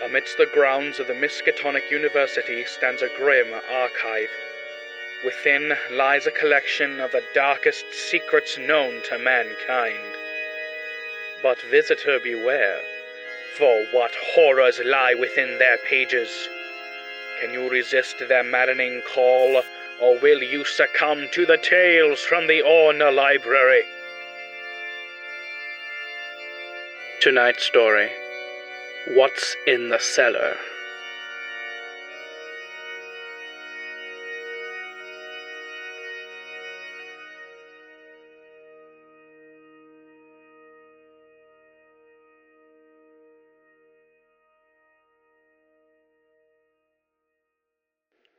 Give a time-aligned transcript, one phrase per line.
[0.00, 4.30] Amidst the grounds of the Miskatonic University stands a grim archive.
[5.24, 10.14] Within lies a collection of the darkest secrets known to mankind.
[11.42, 12.80] But visitor beware,
[13.56, 16.48] for what horrors lie within their pages?
[17.40, 19.64] Can you resist their maddening call,
[20.00, 23.82] or will you succumb to the tales from the Orne Library?
[27.20, 28.12] Tonight's story
[29.14, 30.54] What's in the Cellar?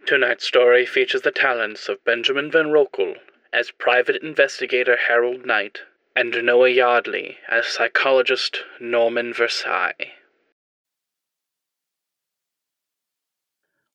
[0.06, 3.16] Tonight's story features the talents of Benjamin Van Rokel
[3.52, 5.80] as private investigator Harold Knight
[6.16, 10.14] and Noah Yardley as psychologist Norman Versailles.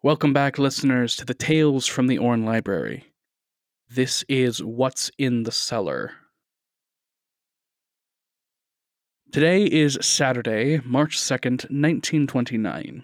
[0.04, 3.06] Welcome back, listeners, to the Tales from the Orne Library.
[3.88, 6.12] This is What's in the Cellar.
[9.32, 13.02] Today is Saturday, March 2nd, 1929,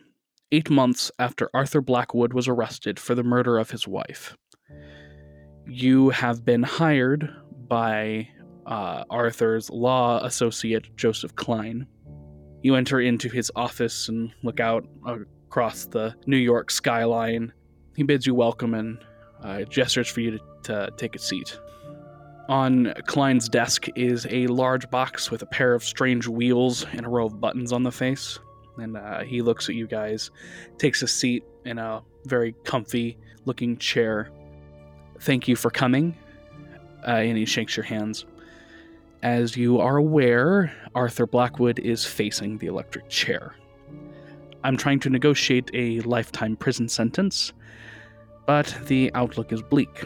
[0.53, 4.37] eight months after Arthur Blackwood was arrested for the murder of his wife.
[5.67, 7.31] You have been hired
[7.67, 8.29] by
[8.67, 11.87] uh, Arthur's law associate, Joseph Klein.
[12.63, 14.85] You enter into his office and look out
[15.51, 17.53] across the New York skyline.
[17.97, 18.99] He bids you welcome and
[19.43, 21.59] uh, gestures for you to, to take a seat.
[22.49, 27.09] On Klein's desk is a large box with a pair of strange wheels and a
[27.09, 28.39] row of buttons on the face.
[28.77, 30.31] And uh, he looks at you guys,
[30.79, 34.31] takes a seat in a very comfy looking chair.
[35.19, 36.17] Thank you for coming.
[37.05, 38.25] Uh, and he shakes your hands.
[39.25, 43.57] As you are aware, Arthur Blackwood is facing the electric chair.
[44.63, 47.53] I'm trying to negotiate a lifetime prison sentence,
[48.47, 50.05] but the outlook is bleak.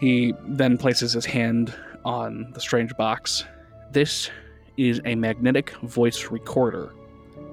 [0.00, 1.74] He then places his hand
[2.04, 3.44] on the strange box.
[3.92, 4.30] This
[4.76, 6.94] is a magnetic voice recorder.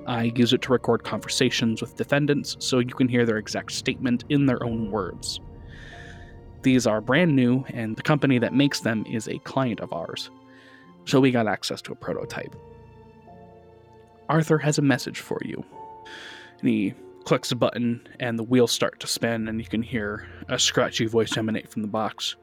[0.08, 4.24] I use it to record conversations with defendants so you can hear their exact statement
[4.30, 5.40] in their own words.
[6.62, 10.32] These are brand new, and the company that makes them is a client of ours.
[11.06, 12.56] So we got access to a prototype.
[14.30, 15.64] Arthur has a message for you.
[16.66, 16.94] He
[17.26, 21.06] clicks a button, and the wheels start to spin, and you can hear a scratchy
[21.06, 22.36] voice emanate from the box.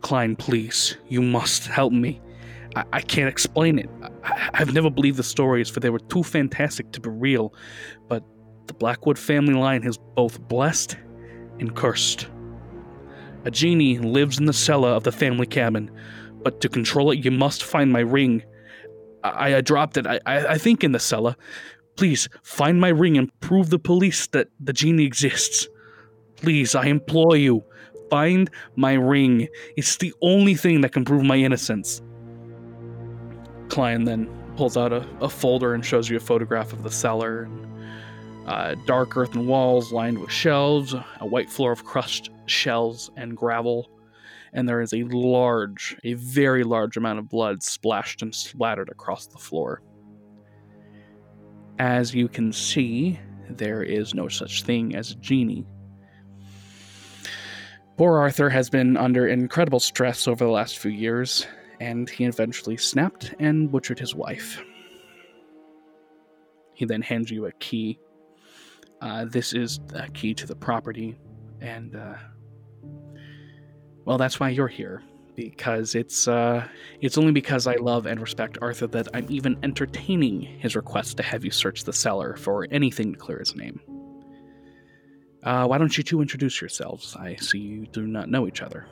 [0.00, 2.20] Klein, please, you must help me.
[2.76, 3.88] I, I can't explain it.
[4.22, 7.54] I, I've never believed the stories, for they were too fantastic to be real.
[8.08, 8.22] But
[8.66, 10.96] the Blackwood family line is both blessed
[11.58, 12.28] and cursed.
[13.44, 15.90] A genie lives in the cellar of the family cabin,
[16.42, 18.42] but to control it, you must find my ring.
[19.22, 21.36] I, I dropped it, I, I think, in the cellar.
[21.96, 25.68] Please find my ring and prove the police that the genie exists.
[26.36, 27.64] Please, I implore you,
[28.10, 29.48] find my ring.
[29.76, 32.02] It's the only thing that can prove my innocence.
[33.68, 37.48] Klein then pulls out a, a folder and shows you a photograph of the cellar.
[38.46, 43.88] Uh, dark earthen walls lined with shelves, a white floor of crushed shells and gravel,
[44.52, 49.26] and there is a large, a very large amount of blood splashed and splattered across
[49.26, 49.80] the floor.
[51.78, 53.18] As you can see,
[53.50, 55.66] there is no such thing as a genie.
[57.96, 61.46] Poor Arthur has been under incredible stress over the last few years,
[61.80, 64.62] and he eventually snapped and butchered his wife.
[66.74, 67.98] He then hands you a key.
[69.00, 71.16] Uh, this is a key to the property,
[71.60, 72.14] and uh,
[74.04, 75.02] well, that's why you're here.
[75.36, 76.66] Because it's uh,
[77.00, 81.22] it's only because I love and respect Arthur that I'm even entertaining his request to
[81.22, 83.80] have you search the cellar for anything to clear his name.
[85.42, 87.16] Uh, why don't you two introduce yourselves?
[87.16, 88.86] I see you do not know each other.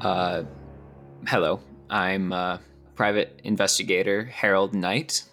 [0.00, 0.44] Uh,
[1.26, 1.60] hello.
[1.90, 2.58] I'm uh,
[2.94, 5.24] private investigator Harold Knight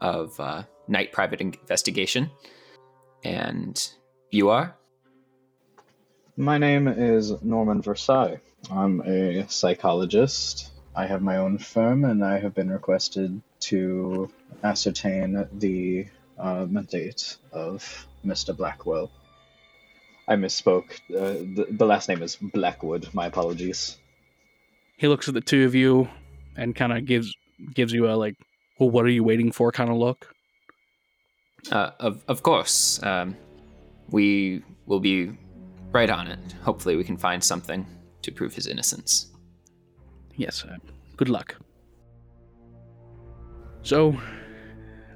[0.00, 2.30] of uh, Knight Private Investigation.
[3.24, 3.80] And
[4.30, 4.76] you are?
[6.36, 8.40] My name is Norman Versailles.
[8.70, 10.70] I'm a psychologist.
[10.94, 14.30] I have my own firm, and I have been requested to
[14.62, 16.06] ascertain the
[16.38, 18.56] uh, mandate of Mr.
[18.56, 19.10] Blackwell.
[20.28, 20.92] I misspoke.
[21.10, 23.08] Uh, the, the last name is Blackwood.
[23.12, 23.98] My apologies.
[24.96, 26.08] He looks at the two of you
[26.56, 27.34] and kind of gives
[27.74, 28.36] gives you a like,
[28.78, 29.72] well, what are you waiting for?
[29.72, 30.32] kind of look.
[31.70, 33.36] Uh, of of course, um,
[34.10, 35.32] we will be
[35.90, 36.38] right on it.
[36.62, 37.84] Hopefully, we can find something
[38.22, 39.32] to prove his innocence.
[40.36, 40.64] Yes.
[40.64, 40.76] Uh,
[41.16, 41.56] good luck.
[43.82, 44.16] So,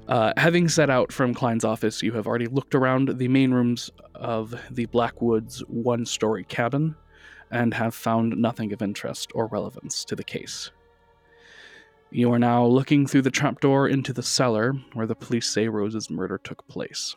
[0.07, 3.91] Uh, having set out from Klein's office, you have already looked around the main rooms
[4.15, 6.95] of the Blackwoods one story cabin
[7.51, 10.71] and have found nothing of interest or relevance to the case.
[12.09, 16.09] You are now looking through the trapdoor into the cellar where the police say Rose's
[16.09, 17.13] murder took place.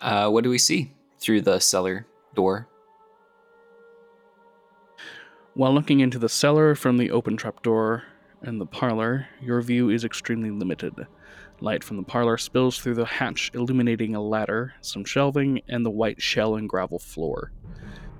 [0.00, 2.66] Uh, what do we see through the cellar door?
[5.56, 8.02] While looking into the cellar from the open trapdoor
[8.42, 10.94] in the parlor, your view is extremely limited.
[11.60, 15.92] Light from the parlor spills through the hatch, illuminating a ladder, some shelving, and the
[15.92, 17.52] white shell and gravel floor.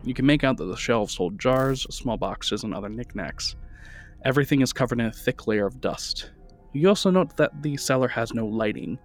[0.05, 3.57] You can make out that the shelves hold jars, small boxes, and other knickknacks.
[4.25, 6.31] Everything is covered in a thick layer of dust.
[6.73, 8.97] You also note that the cellar has no lighting,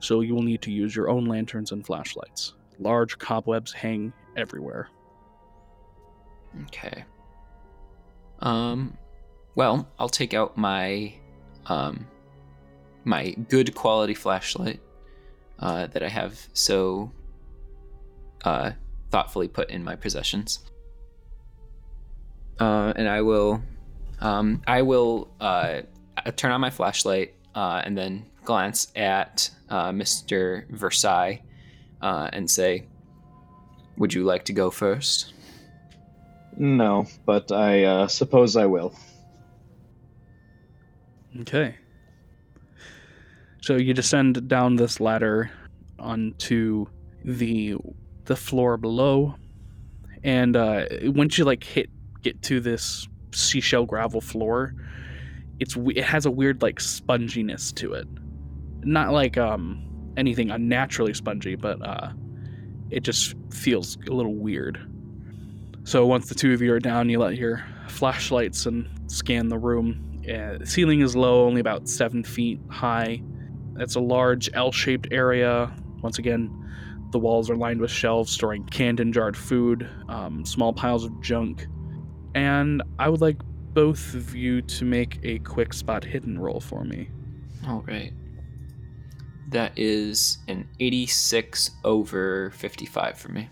[0.00, 2.54] so you will need to use your own lanterns and flashlights.
[2.78, 4.88] Large cobwebs hang everywhere.
[6.62, 7.04] Okay.
[8.40, 8.96] Um,
[9.54, 11.14] well, I'll take out my
[11.66, 12.06] um
[13.04, 14.80] my good quality flashlight
[15.58, 17.12] uh, that I have so
[18.44, 18.72] uh,
[19.10, 20.60] thoughtfully put in my possessions.
[22.58, 23.62] Uh, and I will
[24.20, 25.82] um, I will uh,
[26.36, 30.68] turn on my flashlight uh, and then glance at uh, Mr.
[30.70, 31.42] Versailles
[32.00, 32.86] and say,
[33.96, 35.32] "Would you like to go first?
[36.56, 38.94] No, but I uh, suppose I will.
[41.40, 41.76] Okay.
[43.60, 45.50] So you descend down this ladder
[45.98, 46.86] onto
[47.24, 47.76] the
[48.26, 49.34] the floor below,
[50.22, 51.90] and uh, once you like hit
[52.22, 54.74] get to this seashell gravel floor,
[55.60, 58.06] it's it has a weird like sponginess to it.
[58.82, 62.10] Not like um anything unnaturally spongy, but uh,
[62.90, 64.93] it just feels a little weird.
[65.84, 69.58] So once the two of you are down, you let your flashlights and scan the
[69.58, 70.22] room.
[70.26, 73.22] Uh, the ceiling is low, only about seven feet high.
[73.78, 75.70] It's a large L-shaped area.
[76.00, 76.50] Once again,
[77.10, 81.20] the walls are lined with shelves storing canned and jarred food, um, small piles of
[81.20, 81.66] junk,
[82.34, 83.36] and I would like
[83.74, 87.10] both of you to make a quick spot hidden roll for me.
[87.66, 88.12] All right.
[89.48, 93.50] That is an 86 over 55 for me.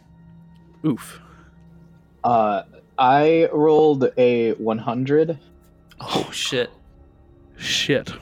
[0.85, 1.21] Oof.
[2.25, 2.63] Uh,
[2.99, 5.39] I rolled a 100.
[6.01, 6.71] Oh shit.
[7.57, 8.13] Shit.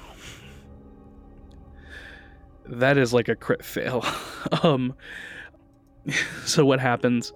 [2.66, 4.04] That is like a crit fail.
[4.62, 4.94] um
[6.44, 7.32] so what happens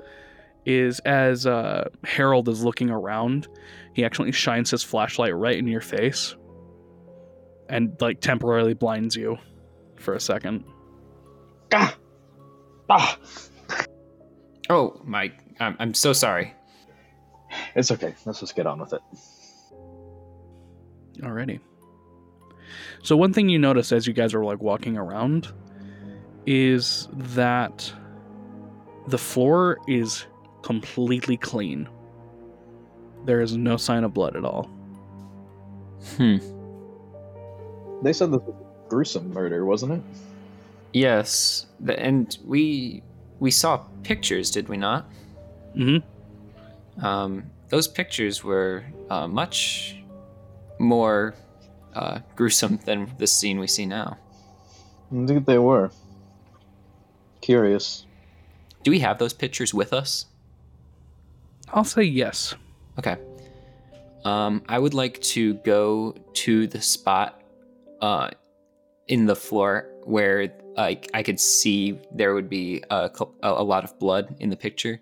[0.64, 3.48] is as uh Harold is looking around,
[3.92, 6.34] he actually shines his flashlight right in your face
[7.68, 9.36] and like temporarily blinds you
[9.96, 10.64] for a second.
[11.72, 11.96] Ah!
[12.88, 13.18] Ah!
[14.70, 16.54] Oh my, I'm, I'm so sorry.
[17.74, 18.14] It's okay.
[18.24, 19.00] Let's just get on with it.
[21.20, 21.60] Alrighty.
[23.02, 25.48] So one thing you notice as you guys are like walking around
[26.46, 27.92] is that
[29.08, 30.26] the floor is
[30.62, 31.88] completely clean.
[33.24, 34.64] There is no sign of blood at all.
[36.16, 36.36] Hmm.
[38.02, 40.02] They said this was a gruesome murder, wasn't it?
[40.92, 43.02] Yes, and we
[43.40, 45.10] we saw pictures, did we not?
[45.76, 47.04] Mm-hmm.
[47.04, 49.96] Um, those pictures were uh, much
[50.78, 51.34] more
[51.94, 54.18] uh, gruesome than the scene we see now.
[55.10, 55.90] Indeed, they were.
[57.40, 58.06] Curious.
[58.82, 60.26] Do we have those pictures with us?
[61.72, 62.54] I'll say yes.
[62.98, 63.16] Okay.
[64.24, 67.42] Um, I would like to go to the spot
[68.00, 68.30] uh,
[69.08, 73.10] in the floor where like I could see there would be a
[73.42, 75.00] a lot of blood in the picture,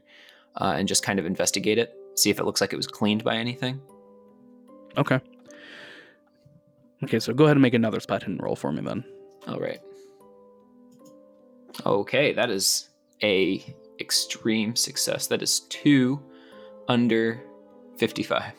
[0.56, 3.24] uh, and just kind of investigate it, see if it looks like it was cleaned
[3.24, 3.80] by anything.
[4.96, 5.20] Okay.
[7.04, 9.04] Okay, so go ahead and make another spot hidden roll for me then.
[9.48, 9.80] All right.
[11.84, 12.90] Okay, that is
[13.22, 13.64] a
[13.98, 15.26] extreme success.
[15.26, 16.20] That is two
[16.88, 17.42] under
[17.96, 18.52] fifty-five.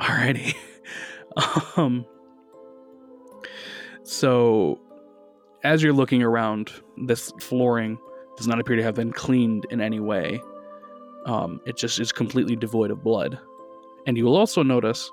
[0.00, 0.54] Alrighty.
[1.76, 2.04] um
[4.02, 4.80] so
[5.62, 6.72] as you're looking around,
[7.04, 7.98] this flooring
[8.36, 10.40] does not appear to have been cleaned in any way.
[11.26, 13.38] Um, it just is completely devoid of blood.
[14.06, 15.10] And you will also notice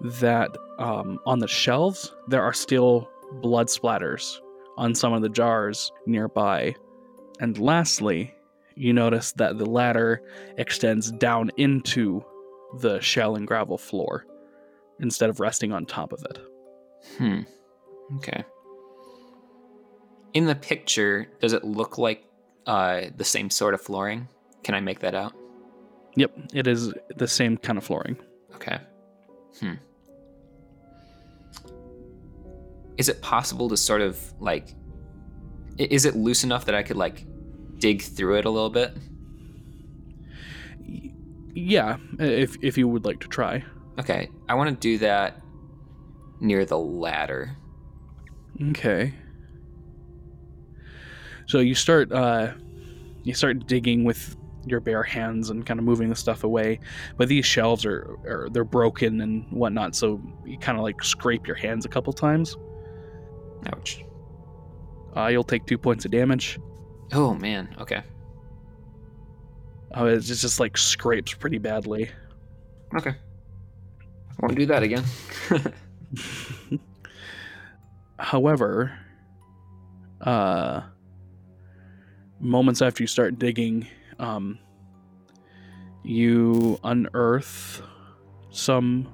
[0.00, 3.08] that um, on the shelves there are still
[3.40, 4.38] blood splatters
[4.76, 6.74] on some of the jars nearby.
[7.40, 8.34] And lastly,
[8.74, 10.22] you notice that the ladder
[10.58, 12.24] extends down into
[12.80, 14.26] the shell and gravel floor
[15.00, 16.38] instead of resting on top of it.
[17.18, 17.40] Hmm.
[18.16, 18.44] Okay.
[20.34, 22.24] In the picture, does it look like
[22.66, 24.28] uh, the same sort of flooring?
[24.62, 25.34] Can I make that out?
[26.16, 28.16] Yep, it is the same kind of flooring.
[28.54, 28.78] Okay.
[29.60, 29.74] Hmm.
[32.98, 34.74] is it possible to sort of like
[35.78, 37.26] is it loose enough that I could like
[37.78, 38.96] dig through it a little bit?
[41.54, 43.64] Yeah, if if you would like to try.
[43.98, 45.42] Okay, I want to do that
[46.40, 47.56] near the ladder.
[48.70, 49.14] Okay.
[51.46, 52.52] So you start uh
[53.24, 56.80] you start digging with your bare hands and kind of moving the stuff away,
[57.16, 61.46] but these shelves are, are they're broken and whatnot, so you kind of like scrape
[61.46, 62.56] your hands a couple times.
[63.72, 64.04] Ouch.
[65.16, 66.58] Uh, you'll take two points of damage.
[67.12, 67.74] Oh man.
[67.78, 68.02] Okay.
[69.94, 72.10] Oh, it's just, just like scrapes pretty badly.
[72.96, 73.10] Okay.
[73.10, 75.04] I won't do that again.
[78.18, 78.98] However,
[80.22, 80.82] uh,
[82.40, 83.86] moments after you start digging,
[84.18, 84.58] um,
[86.02, 87.82] you unearth
[88.50, 89.08] some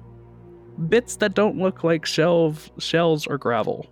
[0.87, 3.87] bits that don't look like shelf, shells or gravel.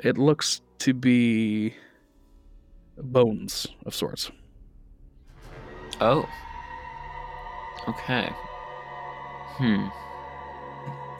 [0.00, 1.74] It looks to be
[2.96, 4.30] bones of sorts.
[6.00, 6.28] oh.
[7.88, 8.28] Okay.
[9.56, 9.86] Hmm.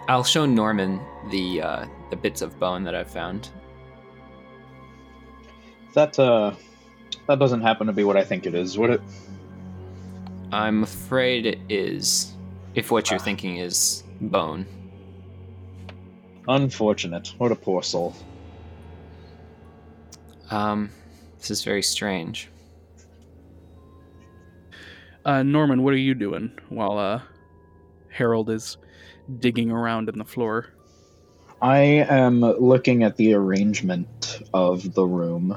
[0.08, 3.48] I'll show Norman the uh, the bits of bone that I've found.
[5.94, 6.54] That uh,
[7.30, 9.00] that doesn't happen to be what I think it is, would it?
[10.50, 12.32] I'm afraid it is.
[12.74, 14.66] If what you're thinking is bone.
[16.48, 17.32] Unfortunate.
[17.38, 18.16] What a poor soul.
[20.50, 20.90] Um,
[21.38, 22.50] this is very strange.
[25.24, 27.22] Uh, Norman, what are you doing while uh,
[28.08, 28.76] Harold is
[29.38, 30.66] digging around in the floor?
[31.62, 35.56] I am looking at the arrangement of the room,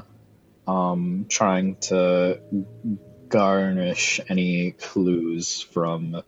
[0.66, 2.40] um, trying to
[3.28, 6.22] garnish any clues from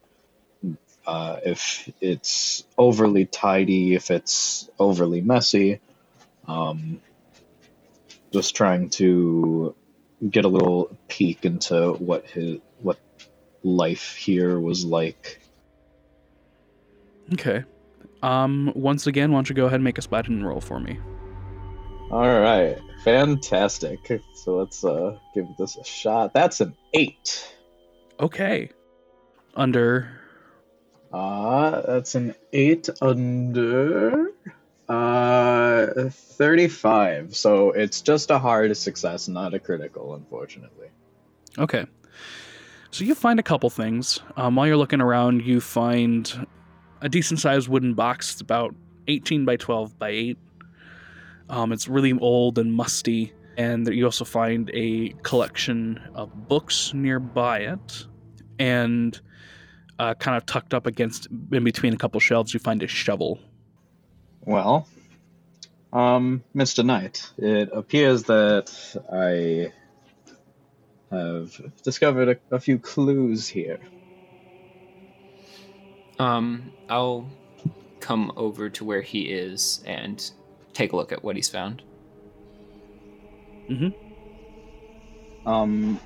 [1.07, 5.81] uh, if it's overly tidy, if it's overly messy.
[6.49, 7.01] Um,
[8.33, 9.75] just trying to
[10.29, 12.99] get a little peek into what his what
[13.63, 15.41] life here was like.
[17.33, 17.65] Okay.
[18.23, 20.81] Um, once again, why don't you go ahead and make a spot hidden roll for
[20.81, 20.99] me?
[22.11, 24.23] All right, fantastic.
[24.35, 26.33] So let's uh give this a shot.
[26.33, 27.53] That's an eight.
[28.21, 28.71] Okay.
[29.55, 30.09] Under.
[31.13, 34.31] Uh that's an eight under
[34.89, 37.35] uh thirty-five.
[37.35, 40.89] So it's just a hard success, not a critical, unfortunately.
[41.59, 41.87] Okay.
[42.93, 44.21] So you find a couple things.
[44.37, 46.47] Um, while you're looking around, you find
[47.01, 48.33] a decent sized wooden box.
[48.33, 48.75] It's about
[49.09, 50.39] 18 by 12 by 8.
[51.49, 53.33] Um, it's really old and musty.
[53.57, 58.07] And you also find a collection of books nearby it.
[58.59, 59.19] And
[59.99, 63.41] uh, kind of tucked up against, in between a couple shelves, you find a shovel.
[64.45, 64.87] Well,
[65.93, 66.85] um, Mr.
[66.85, 68.71] Knight, it appears that
[69.13, 69.73] I
[71.15, 73.81] have discovered a, a few clues here.
[76.19, 77.29] Um, I'll
[78.01, 80.31] come over to where he is and
[80.77, 81.83] take a look at what he's found.
[83.69, 83.89] Hmm.
[85.47, 86.01] Um,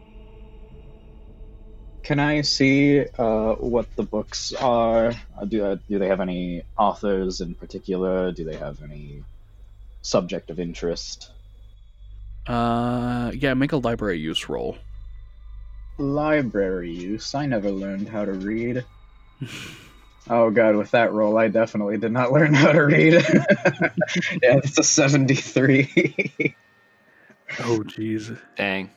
[2.03, 5.13] can I see uh, what the books are?
[5.37, 8.33] Uh, do uh, do they have any authors in particular?
[8.33, 9.25] Do they have any
[10.03, 11.31] subject of interest?
[12.47, 14.79] Uh, yeah, make a library use roll.
[15.99, 17.35] Library use.
[17.35, 18.85] I never learned how to read.
[20.33, 23.15] Oh god, with that roll, I definitely did not learn how to read.
[24.43, 26.57] yeah, it's a seventy-three.
[27.59, 28.39] Oh, jeez.
[28.57, 28.91] Dang.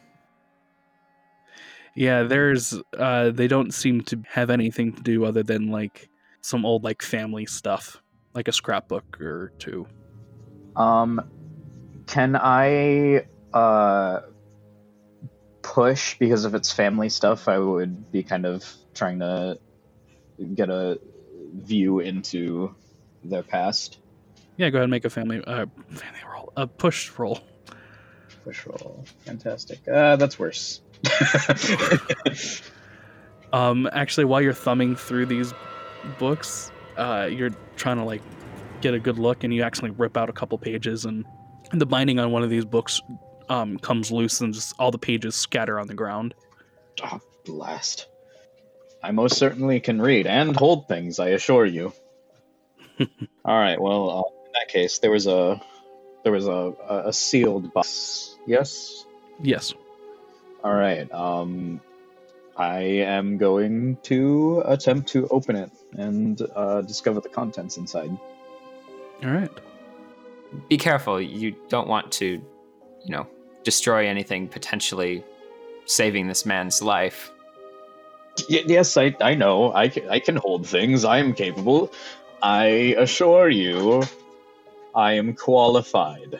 [1.95, 6.07] Yeah, there's uh they don't seem to have anything to do other than like
[6.41, 7.99] some old like family stuff,
[8.35, 9.87] like a scrapbook or two.
[10.75, 11.19] Um,
[12.05, 14.19] can I uh
[15.63, 18.63] push because if it's family stuff, I would be kind of
[18.93, 19.57] trying to
[20.55, 20.99] get a
[21.53, 22.73] view into
[23.23, 23.99] their past.
[24.57, 26.51] Yeah, go ahead and make a family uh family roll.
[26.57, 27.39] A push roll.
[28.43, 29.79] Push roll, fantastic.
[29.87, 30.81] Uh, that's worse.
[33.53, 35.53] Um actually while you're thumbing through these
[36.17, 38.21] books, uh you're trying to like
[38.81, 41.23] get a good look and you actually rip out a couple pages and
[41.71, 42.99] the binding on one of these books
[43.49, 46.33] um comes loose and just all the pages scatter on the ground.
[47.03, 48.07] oh, blast!
[49.03, 51.19] I most certainly can read and hold things.
[51.19, 51.91] I assure you.
[53.45, 53.79] All right.
[53.79, 55.61] Well, uh, in that case, there was a
[56.23, 58.37] there was a, a, a sealed box.
[58.47, 59.05] Yes.
[59.41, 59.73] Yes.
[60.63, 61.11] All right.
[61.11, 61.81] Um,
[62.55, 68.17] I am going to attempt to open it and uh, discover the contents inside.
[69.21, 69.51] All right.
[70.69, 71.19] be careful.
[71.19, 73.27] You don't want to, you know,
[73.63, 75.25] destroy anything potentially
[75.85, 77.32] saving this man's life.
[78.49, 79.73] Y- yes, I, I know.
[79.73, 81.05] I can, I can hold things.
[81.05, 81.91] I am capable.
[82.41, 84.03] I assure you,
[84.93, 86.39] I am qualified.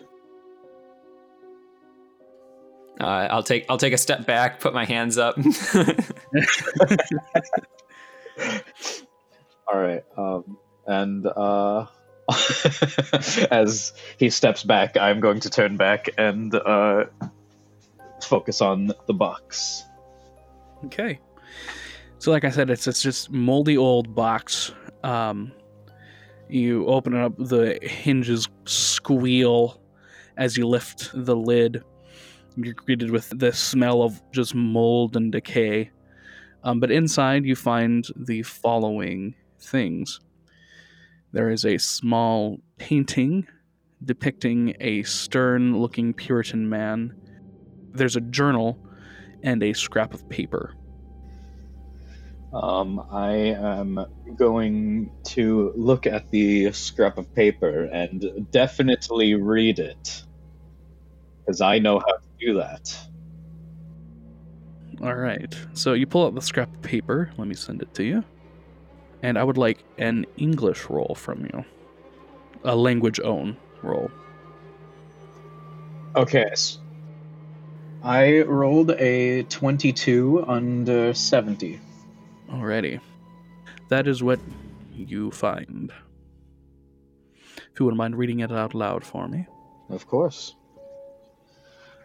[3.00, 5.38] Uh, I'll take I'll take a step back, put my hands up.
[9.68, 10.04] All right.
[10.18, 11.88] Um, and uh,
[13.52, 17.06] as he steps back, I'm going to turn back and uh,
[18.22, 19.84] focus on the box.
[20.86, 21.20] Okay.
[22.24, 24.72] So, like I said, it's it's just moldy old box.
[25.04, 25.52] Um,
[26.48, 29.82] you open it up, the hinges squeal
[30.38, 31.84] as you lift the lid.
[32.56, 35.92] You're greeted with the smell of just mold and decay.
[36.64, 40.22] Um, but inside, you find the following things.
[41.34, 43.46] There is a small painting
[44.06, 47.18] depicting a stern looking Puritan man.
[47.92, 48.80] There's a journal
[49.44, 50.74] and a scrap of paper.
[52.54, 54.06] Um, I am
[54.36, 60.24] going to look at the scrap of paper and definitely read it.
[61.40, 62.96] Because I know how to do that.
[65.02, 65.54] All right.
[65.74, 67.32] So you pull out the scrap of paper.
[67.38, 68.24] Let me send it to you.
[69.24, 71.66] And I would like an English roll from you.
[72.64, 74.12] A language own roll.
[76.16, 76.54] Okay.
[78.04, 81.80] I rolled a 22 under 70.
[82.54, 83.02] Alrighty.
[83.90, 84.40] That is what
[84.94, 85.92] you find.
[87.56, 89.48] If you wouldn't mind reading it out loud for me.
[89.90, 90.56] Of course.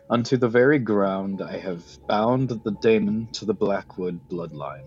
[0.09, 4.87] Unto the very ground I have bound the daemon to the Blackwood bloodline.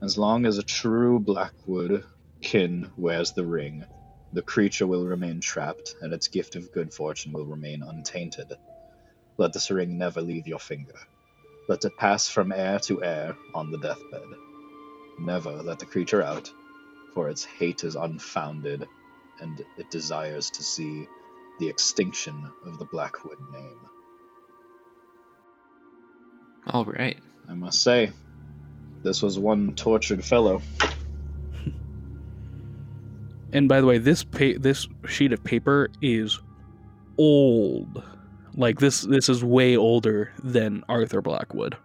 [0.00, 2.02] As long as a true Blackwood
[2.40, 3.84] kin wears the ring,
[4.32, 8.50] the creature will remain trapped, and its gift of good fortune will remain untainted.
[9.36, 10.98] Let this ring never leave your finger.
[11.68, 14.45] Let it pass from heir to heir on the deathbed.
[15.18, 16.50] Never let the creature out,
[17.14, 18.86] for its hate is unfounded,
[19.40, 21.06] and it desires to see
[21.58, 23.78] the extinction of the Blackwood name.
[26.68, 27.18] All right.
[27.48, 28.10] I must say,
[29.02, 30.60] this was one tortured fellow.
[33.52, 36.38] And by the way, this pa- this sheet of paper is
[37.16, 38.02] old.
[38.54, 41.76] Like this this is way older than Arthur Blackwood.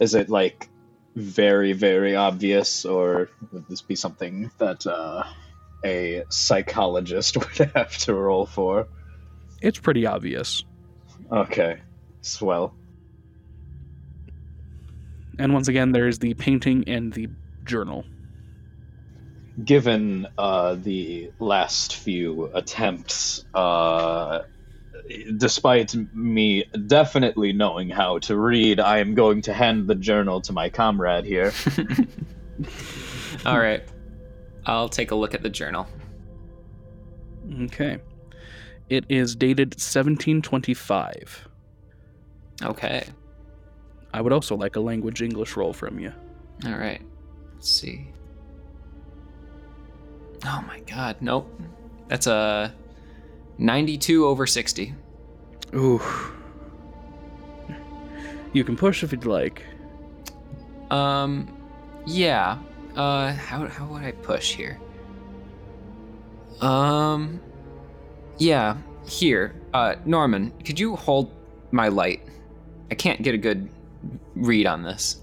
[0.00, 0.68] Is it like
[1.16, 5.24] very, very obvious, or would this be something that uh,
[5.84, 8.86] a psychologist would have to roll for?
[9.62, 10.64] It's pretty obvious.
[11.32, 11.80] Okay,
[12.20, 12.74] swell.
[15.38, 17.28] And once again, there's the painting and the
[17.64, 18.04] journal.
[19.62, 24.40] Given uh, the last few attempts, uh,
[25.36, 30.52] despite me definitely knowing how to read, I am going to hand the journal to
[30.52, 31.52] my comrade here.
[33.46, 33.82] All right.
[34.64, 35.86] I'll take a look at the journal.
[37.62, 37.98] Okay.
[38.88, 41.48] It is dated 1725.
[42.62, 43.04] Okay.
[44.12, 46.12] I would also like a language English roll from you.
[46.64, 47.02] All right.
[47.54, 48.08] Let's see.
[50.44, 51.16] Oh my god.
[51.20, 51.60] Nope.
[52.08, 52.74] That's a
[53.58, 54.94] 92 over 60.
[55.74, 56.00] Ooh.
[58.52, 59.64] You can push if you'd like.
[60.90, 61.48] Um
[62.06, 62.58] yeah.
[62.94, 64.78] Uh how how would I push here?
[66.60, 67.40] Um
[68.38, 69.54] yeah, here.
[69.74, 71.32] Uh Norman, could you hold
[71.70, 72.22] my light?
[72.90, 73.68] I can't get a good
[74.34, 75.20] read on this.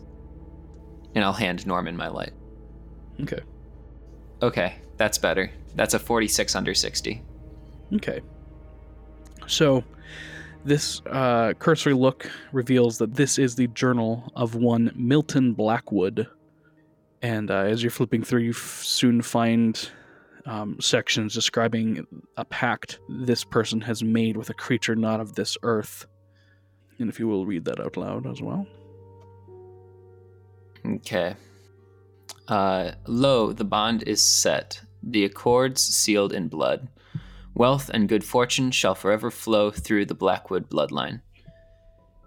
[1.16, 2.34] And I'll hand Norman my light.
[3.22, 3.40] Okay.
[4.42, 5.52] Okay, that's better.
[5.76, 7.22] That's a 46 under 60.
[7.96, 8.22] Okay.
[9.48, 9.84] So,
[10.66, 16.28] this uh, cursory look reveals that this is the journal of one Milton Blackwood.
[17.22, 19.90] And uh, as you're flipping through, you f- soon find
[20.46, 22.06] um, sections describing
[22.38, 26.06] a pact this person has made with a creature not of this earth.
[27.00, 28.66] And if you will read that out loud as well.
[30.86, 31.36] Okay.
[32.48, 36.88] Uh, lo, the bond is set, the accords sealed in blood.
[37.56, 41.22] Wealth and good fortune shall forever flow through the Blackwood bloodline.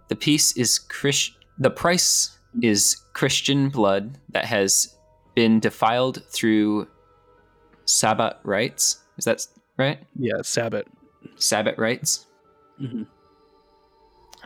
[0.09, 4.97] The peace is Chris- the price is Christian blood that has
[5.35, 6.87] been defiled through
[7.87, 9.03] Sabbat rites.
[9.19, 9.99] Is that right?
[10.19, 10.87] Yeah, Sabbat.
[11.37, 12.27] Sabbat rites.
[12.79, 13.03] hmm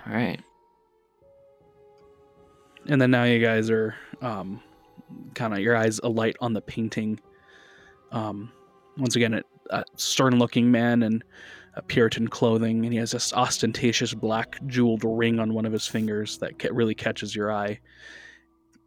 [0.06, 0.40] All right.
[2.86, 4.62] And then now you guys are um,
[5.34, 7.20] kind of your eyes alight on the painting.
[8.10, 8.50] Um,
[8.96, 11.22] once again, it a stern-looking man in
[11.74, 15.86] a Puritan clothing, and he has this ostentatious black jeweled ring on one of his
[15.86, 17.78] fingers that ca- really catches your eye.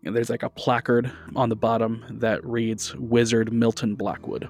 [0.04, 4.50] And there's like a placard on the bottom that reads "Wizard Milton Blackwood."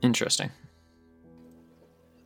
[0.00, 0.50] Interesting.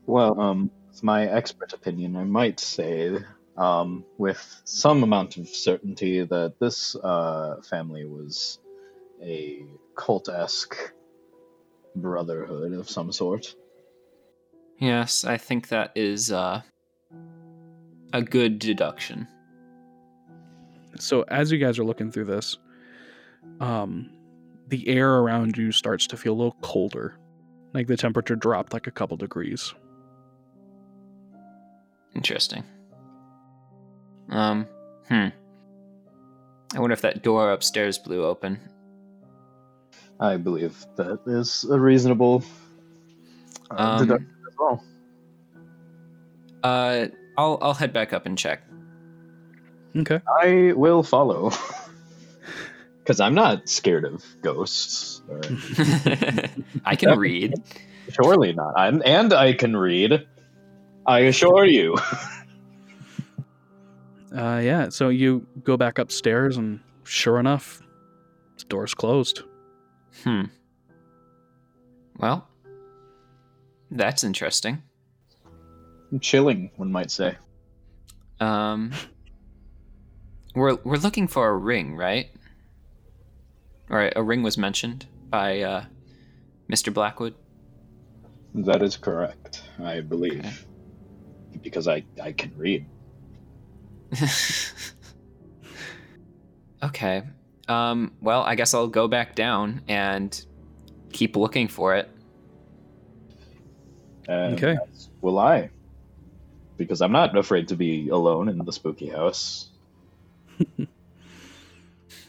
[0.07, 3.19] Well, um, with my expert opinion, I might say,
[3.57, 8.61] um, with some amount of certainty, that this uh, family was
[9.21, 10.93] a cult esque
[11.97, 13.55] brotherhood of some sort.
[14.79, 16.63] Yes, I think that is uh,
[18.13, 19.27] a good deduction.
[20.99, 22.59] So as you guys are looking through this,
[23.61, 24.11] um,
[24.69, 27.17] the air around you starts to feel a little colder.
[27.73, 29.75] Like the temperature dropped like a couple degrees.
[32.15, 32.65] Interesting.
[34.31, 34.67] Um,
[35.09, 35.29] hmm.
[36.75, 38.59] I wonder if that door upstairs blew open.
[40.20, 42.42] I believe that is a reasonable
[43.70, 44.85] uh, Um, deduction as well.
[46.62, 48.62] Uh, I'll I'll head back up and check.
[49.96, 50.20] Okay.
[50.42, 51.50] I will follow.
[52.98, 55.22] Because I'm not scared of ghosts.
[55.29, 55.38] Or,
[56.85, 57.55] I can read.
[58.11, 58.74] surely not.
[58.76, 60.26] I'm, and I can read.
[61.07, 61.96] I assure you.
[64.37, 64.88] Uh, yeah.
[64.88, 67.81] So you go back upstairs, and sure enough,
[68.59, 69.42] the door's closed.
[70.24, 70.44] Hmm.
[72.18, 72.48] Well,
[73.90, 74.83] that's interesting.
[76.20, 77.37] Chilling, one might say.
[78.40, 78.92] Um,
[80.55, 82.31] we're we're looking for a ring, right?
[83.90, 85.85] All right, a ring was mentioned by uh,
[86.70, 86.92] Mr.
[86.92, 87.35] Blackwood.
[88.55, 90.40] That is correct, I believe.
[90.40, 90.55] Okay.
[91.62, 92.87] Because I, I can read.
[96.83, 97.22] okay.
[97.68, 100.44] Um, well, I guess I'll go back down and
[101.12, 102.09] keep looking for it.
[104.29, 104.76] And Okay.
[105.20, 105.70] Will I?
[106.76, 109.68] Because I'm not afraid to be alone in the spooky house.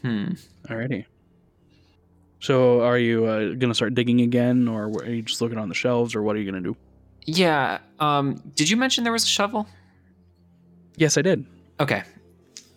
[0.02, 0.34] Hmm.
[0.68, 1.06] Alrighty.
[2.40, 5.74] So are you uh, gonna start digging again, or are you just looking on the
[5.74, 6.76] shelves, or what are you gonna do?
[7.24, 7.78] Yeah.
[7.98, 9.66] Um, did you mention there was a shovel?
[10.96, 11.44] Yes, I did.
[11.80, 12.04] Okay.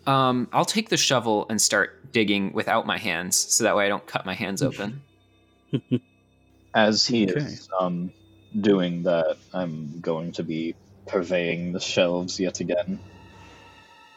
[0.04, 3.88] Um, I'll take the shovel and start digging without my hands, so that way I
[3.88, 5.02] don't cut my hands open.
[6.74, 7.40] As he Okay.
[7.40, 8.12] is um,
[8.60, 10.74] doing that, I'm going to be
[11.06, 12.98] purveying the shelves yet again.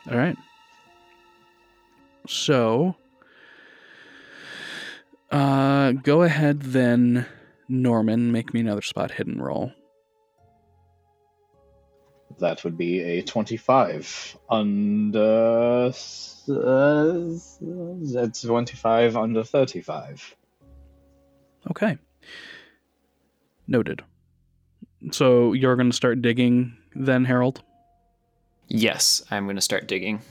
[0.10, 0.38] All right.
[2.28, 2.96] So,
[5.32, 7.26] uh, go ahead then,
[7.68, 8.32] Norman.
[8.32, 9.72] Make me another spot hidden roll.
[12.40, 15.92] That would be a 25 under.
[16.48, 17.14] Uh,
[18.14, 20.36] that's 25 under 35.
[21.72, 21.98] Okay.
[23.68, 24.04] Noted.
[25.12, 27.64] So you're going to start digging then, Harold?
[28.68, 30.22] Yes, I'm going to start digging.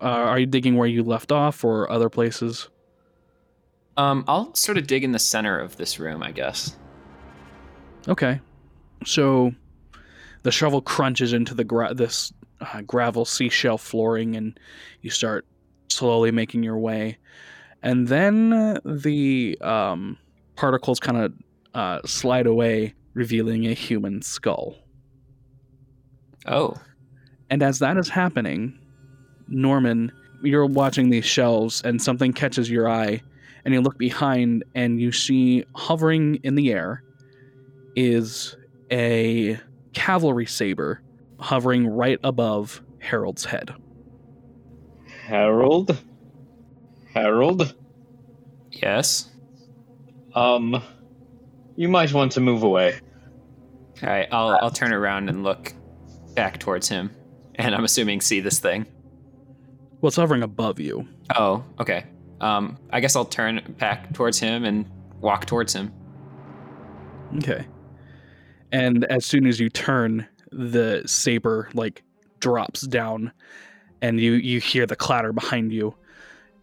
[0.00, 2.68] Uh, are you digging where you left off or other places?
[3.96, 6.76] Um, I'll sort of dig in the center of this room, I guess.
[8.08, 8.40] Okay.
[9.04, 9.52] So
[10.46, 14.60] the shovel crunches into the gra- this uh, gravel seashell flooring, and
[15.02, 15.44] you start
[15.88, 17.18] slowly making your way.
[17.82, 20.16] And then the um,
[20.54, 21.32] particles kind of
[21.74, 24.76] uh, slide away, revealing a human skull.
[26.46, 26.76] Oh,
[27.50, 28.78] And as that is happening,
[29.48, 30.12] Norman,
[30.44, 33.20] you're watching these shelves, and something catches your eye,
[33.64, 37.02] and you look behind, and you see hovering in the air
[37.96, 38.56] is
[38.92, 39.58] a
[39.96, 41.00] cavalry saber
[41.40, 43.74] hovering right above Harold's head.
[45.24, 45.98] Harold?
[47.14, 47.74] Harold?
[48.70, 49.30] yes.
[50.34, 50.82] Um,
[51.76, 53.00] you might want to move away.
[54.02, 55.72] All right, I'll I'll turn around and look
[56.34, 57.10] back towards him,
[57.54, 58.84] and I'm assuming see this thing.
[60.02, 61.08] Well, it's hovering above you.
[61.34, 62.04] Oh, okay.
[62.42, 64.84] Um, I guess I'll turn back towards him and
[65.20, 65.90] walk towards him.
[67.38, 67.66] Okay.
[68.72, 72.02] And as soon as you turn, the saber like
[72.40, 73.32] drops down
[74.02, 75.94] and you you hear the clatter behind you.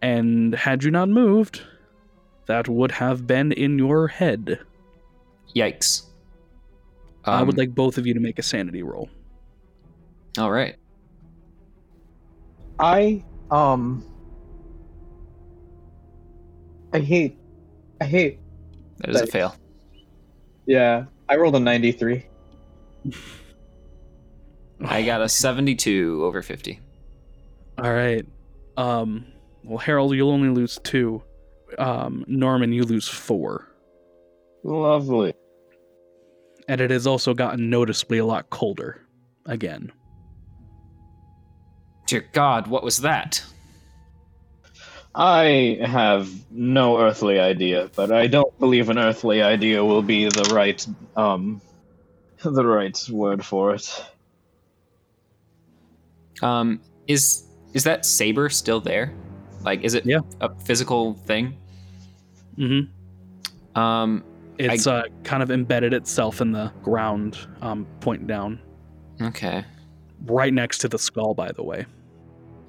[0.02, 1.62] And had you not moved,
[2.46, 4.60] that would have been in your head.
[5.56, 6.02] Yikes.
[7.24, 9.08] I would Um, like both of you to make a sanity roll.
[10.36, 10.76] All right.
[12.78, 14.04] I, um.
[16.92, 17.38] I hate.
[18.00, 18.40] I hate.
[18.98, 19.56] That is a fail.
[20.66, 22.24] Yeah, I rolled a 93.
[24.84, 26.78] I got a 72 over 50.
[27.78, 28.26] All right.
[28.76, 29.26] Um
[29.62, 31.22] well Harold, you'll only lose 2.
[31.78, 33.68] Um Norman, you lose 4.
[34.64, 35.34] Lovely.
[36.68, 39.06] and it has also gotten noticeably a lot colder
[39.46, 39.92] again.
[42.06, 43.44] Dear God, what was that?
[45.14, 50.50] I have no earthly idea, but I don't believe an earthly idea will be the
[50.54, 50.84] right
[51.16, 51.60] um
[52.42, 54.04] the right word for it.
[56.42, 59.12] Um, is is that saber still there?
[59.62, 60.18] Like, is it Yeah.
[60.40, 61.56] a physical thing?
[62.58, 63.80] Mm-hmm.
[63.80, 64.22] Um,
[64.58, 68.60] It's uh, kind of embedded itself in the ground, um, point down,
[69.20, 69.64] okay.
[70.26, 71.34] right next to the skull.
[71.34, 71.86] By the way.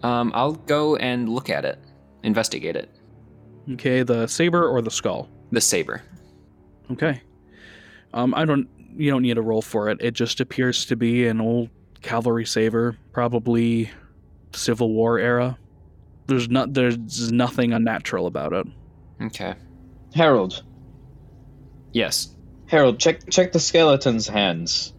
[0.03, 1.79] Um, I'll go and look at it,
[2.25, 2.89] investigate it.
[3.73, 5.29] Okay, the saber or the skull.
[5.51, 6.01] The saber.
[6.91, 7.21] Okay.
[8.13, 8.67] Um, I don't.
[8.97, 9.97] You don't need a roll for it.
[10.01, 11.69] It just appears to be an old
[12.01, 13.89] cavalry saber, probably
[14.53, 15.57] Civil War era.
[16.27, 16.73] There's not.
[16.73, 18.67] There's nothing unnatural about it.
[19.23, 19.53] Okay.
[20.13, 20.63] Harold,
[21.91, 22.29] Yes.
[22.67, 24.93] Harold, check check the skeleton's hands.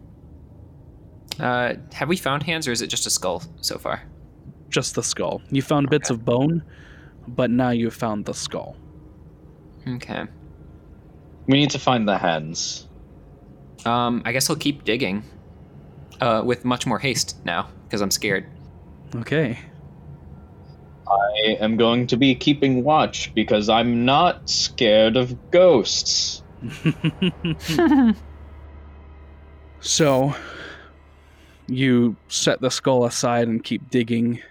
[1.39, 4.01] Uh, have we found hands, or is it just a skull so far?
[4.69, 5.41] Just the skull.
[5.51, 6.63] You found bits of bone,
[7.27, 8.75] but now you've found the skull.
[9.87, 10.25] Okay.
[11.47, 12.87] We need to find the hands.
[13.85, 15.23] Um, I guess I'll keep digging.
[16.19, 18.47] Uh, with much more haste now, because I'm scared.
[19.15, 19.59] Okay.
[21.07, 26.43] I am going to be keeping watch because I'm not scared of ghosts.
[29.79, 30.35] so,
[31.67, 34.41] you set the skull aside and keep digging.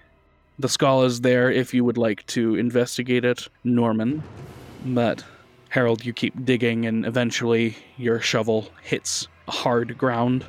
[0.58, 4.22] The skull is there if you would like to investigate it, Norman.
[4.86, 5.24] But,
[5.68, 10.46] Harold, you keep digging, and eventually your shovel hits hard ground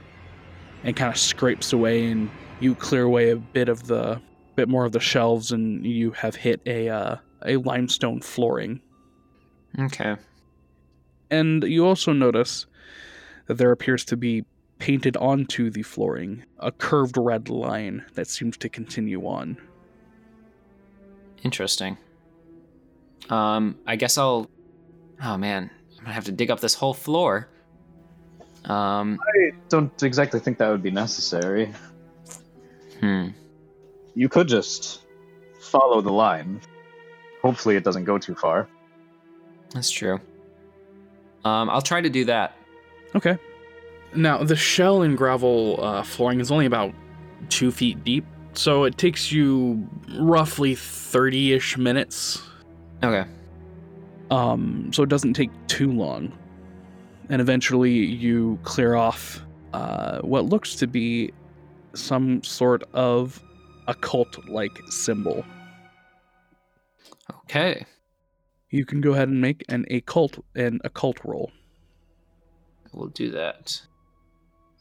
[0.83, 4.21] and kind of scrapes away, and you clear away a bit of the
[4.55, 8.79] bit more of the shelves, and you have hit a uh, a limestone flooring.
[9.79, 10.15] Okay.
[11.29, 12.65] And you also notice
[13.47, 14.45] that there appears to be
[14.79, 19.57] painted onto the flooring a curved red line that seems to continue on.
[21.43, 21.97] Interesting.
[23.30, 24.50] Um, I guess I'll.
[25.23, 27.50] Oh man, I'm gonna have to dig up this whole floor.
[28.65, 31.73] Um, I don't exactly think that would be necessary.
[33.00, 33.30] hmm.
[34.13, 35.02] You could just
[35.62, 36.62] follow the line.
[37.41, 38.67] Hopefully, it doesn't go too far.
[39.73, 40.19] That's true.
[41.45, 42.56] Um, I'll try to do that.
[43.15, 43.38] Okay.
[44.15, 46.93] Now, the shell and gravel uh, flooring is only about
[47.50, 48.26] two feet deep,
[48.57, 49.87] so it takes you
[50.19, 52.41] roughly 30 ish minutes.
[53.03, 53.29] Okay.
[54.31, 56.37] Um, so it doesn't take too long.
[57.29, 59.41] And eventually you clear off
[59.73, 61.31] uh, what looks to be
[61.93, 63.41] some sort of
[63.87, 65.45] occult like symbol.
[67.29, 67.85] Okay.
[68.69, 71.51] You can go ahead and make an occult an occult roll.
[72.91, 73.81] We'll do that.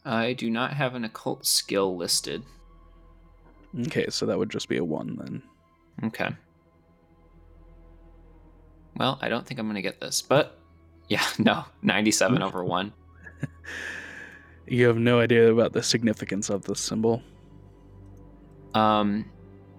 [0.03, 2.43] I do not have an occult skill listed.
[3.79, 5.43] Okay, so that would just be a one then.
[6.05, 6.29] Okay.
[8.95, 10.57] Well, I don't think I'm gonna get this, but
[11.07, 12.93] yeah, no, 97 over one.
[14.69, 17.21] You have no idea about the significance of this symbol.
[18.73, 19.31] Um,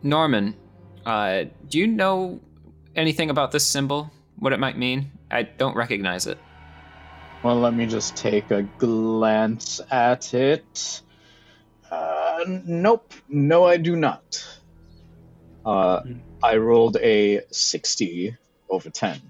[0.03, 0.57] Norman,
[1.05, 2.41] uh, do you know
[2.97, 4.11] anything about this symbol?
[4.39, 5.11] What it might mean?
[5.31, 6.39] I don't recognize it.
[7.43, 11.03] Well, let me just take a glance at it.
[12.39, 13.13] Uh, nope.
[13.29, 14.47] No, I do not.
[15.65, 16.03] Uh,
[16.43, 18.37] I rolled a 60
[18.71, 19.21] over 10.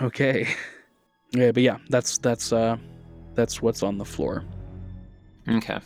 [0.00, 0.48] Okay.
[1.32, 2.76] Yeah, but yeah, that's that's uh
[3.34, 4.44] that's what's on the floor.
[5.48, 5.78] Okay.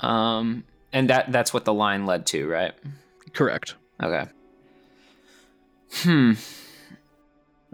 [0.00, 2.74] Um, and that that's what the line led to, right?
[3.32, 3.74] Correct.
[4.02, 4.26] Okay.
[5.94, 6.32] Hmm.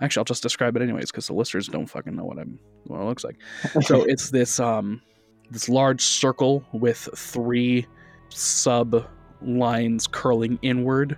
[0.01, 3.01] Actually, I'll just describe it anyways because the listeners don't fucking know what I'm what
[3.01, 3.37] it looks like.
[3.83, 5.03] So it's this um
[5.51, 7.87] this large circle with three
[8.29, 9.07] sub
[9.43, 11.17] lines curling inward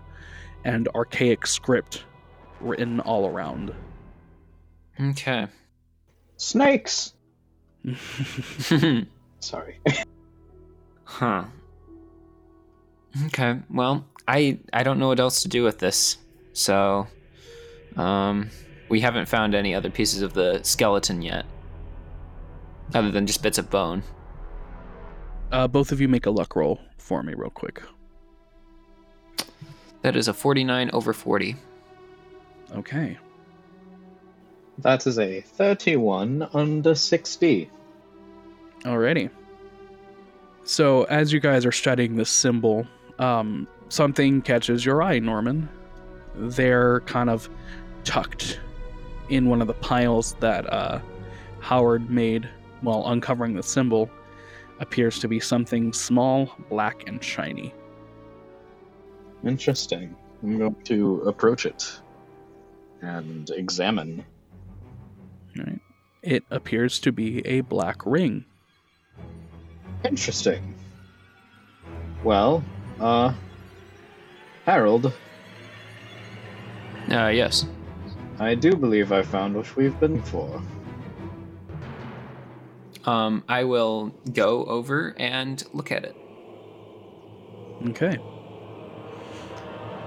[0.64, 2.04] and archaic script
[2.60, 3.74] written all around.
[5.00, 5.46] Okay.
[6.36, 7.14] Snakes!
[9.40, 9.80] Sorry.
[11.04, 11.44] huh.
[13.26, 13.58] Okay.
[13.70, 16.18] Well, I I don't know what else to do with this.
[16.52, 17.06] So,
[17.96, 18.50] um,
[18.88, 21.46] we haven't found any other pieces of the skeleton yet,
[22.94, 24.02] other than just bits of bone.
[25.50, 27.82] Uh, both of you make a luck roll for me real quick.
[30.02, 31.56] That is a 49 over 40.
[32.76, 33.18] Okay.
[34.78, 37.70] That is a 31 under 60.
[38.82, 39.30] Alrighty.
[40.64, 42.86] So as you guys are studying this symbol,
[43.18, 45.68] um, something catches your eye, Norman.
[46.34, 47.48] They're kind of
[48.04, 48.60] tucked
[49.30, 51.00] in one of the piles that uh,
[51.60, 52.48] Howard made
[52.82, 54.08] while uncovering the symbol,
[54.80, 57.74] appears to be something small, black, and shiny.
[59.44, 60.14] Interesting.
[60.42, 62.00] I'm going to approach it
[63.02, 64.24] and examine.
[65.56, 65.80] Right.
[66.22, 68.44] It appears to be a black ring.
[70.04, 70.74] Interesting.
[72.24, 72.62] Well,
[73.00, 73.32] uh,
[74.64, 75.12] Harold,
[77.10, 77.64] Uh, yes.
[78.38, 80.62] I do believe I found what we've been for.
[83.08, 86.14] Um, I will go over and look at it.
[87.86, 88.18] Okay.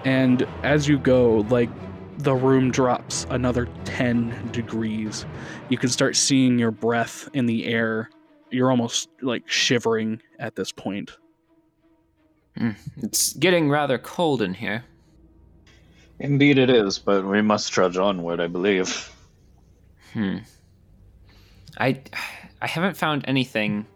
[0.06, 1.72] And as you go, like
[2.20, 5.26] the room drops another 10 degrees.
[5.70, 8.12] You can start seeing your breath in the air.
[8.52, 11.10] You're almost like shivering at this point.
[13.02, 14.84] It's getting rather cold in here.
[16.20, 19.12] Indeed it is, but we must trudge onward, I believe.
[20.14, 20.38] Hmm.
[21.80, 22.02] I
[22.62, 23.88] I haven't found anything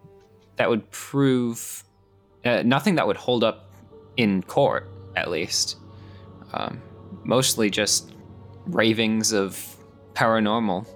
[0.55, 1.83] that would prove
[2.43, 3.71] uh, nothing that would hold up
[4.17, 5.77] in court, at least.
[6.53, 6.81] Um,
[7.23, 8.13] mostly just
[8.67, 9.75] ravings of
[10.13, 10.87] paranormal.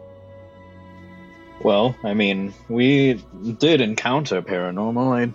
[1.61, 3.21] Well, I mean, we
[3.57, 5.33] did encounter paranormal, I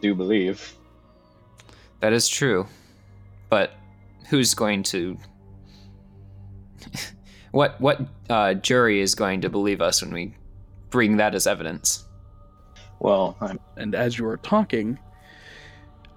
[0.00, 0.74] do believe.
[2.00, 2.66] That is true,
[3.48, 3.74] but
[4.28, 5.16] who's going to?
[7.52, 10.34] what what uh, jury is going to believe us when we
[10.92, 12.06] bring that as evidence?
[13.00, 14.96] Well, I'm And as you are talking,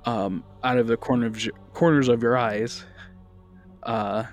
[0.06, 2.86] um, out of the corner of, your- corners of your eyes,
[3.84, 4.26] uh,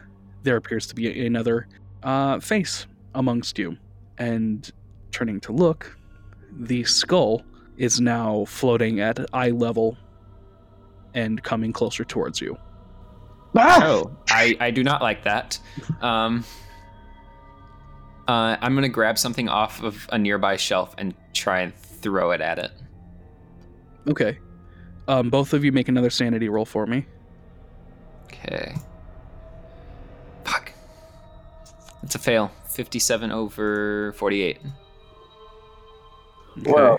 [0.42, 1.66] there appears to be another
[2.02, 3.78] uh, face amongst you.
[4.18, 4.70] And
[5.12, 5.96] turning to look,
[6.52, 7.42] the skull
[7.78, 9.96] is now floating at eye level
[11.14, 12.59] and coming closer towards you.
[13.57, 15.59] Oh, I, I do not like that.
[16.00, 16.44] Um,
[18.28, 22.40] uh, I'm gonna grab something off of a nearby shelf and try and throw it
[22.40, 22.70] at it.
[24.08, 24.38] Okay.
[25.08, 27.06] Um, both of you make another sanity roll for me.
[28.24, 28.74] Okay.
[30.44, 30.72] Fuck.
[32.02, 32.50] It's a fail.
[32.68, 34.58] 57 over 48.
[36.58, 36.72] Okay.
[36.72, 36.98] Well,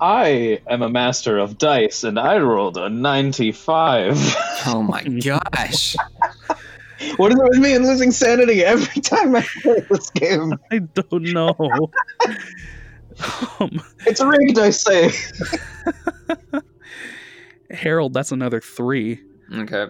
[0.00, 4.16] I am a master of dice, and I rolled a 95.
[4.66, 5.96] Oh my gosh.
[7.16, 10.58] What is it with me and losing sanity every time I play this game?
[10.70, 11.54] I don't know.
[13.60, 15.10] um, It's rigged, I say.
[17.70, 19.20] Harold, that's another three.
[19.54, 19.86] Okay.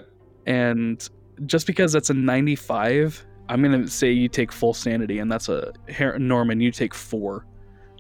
[0.47, 1.09] And
[1.47, 5.49] just because that's a 95, I'm going to say you take full sanity, and that's
[5.49, 7.47] a Har- Norman, you take four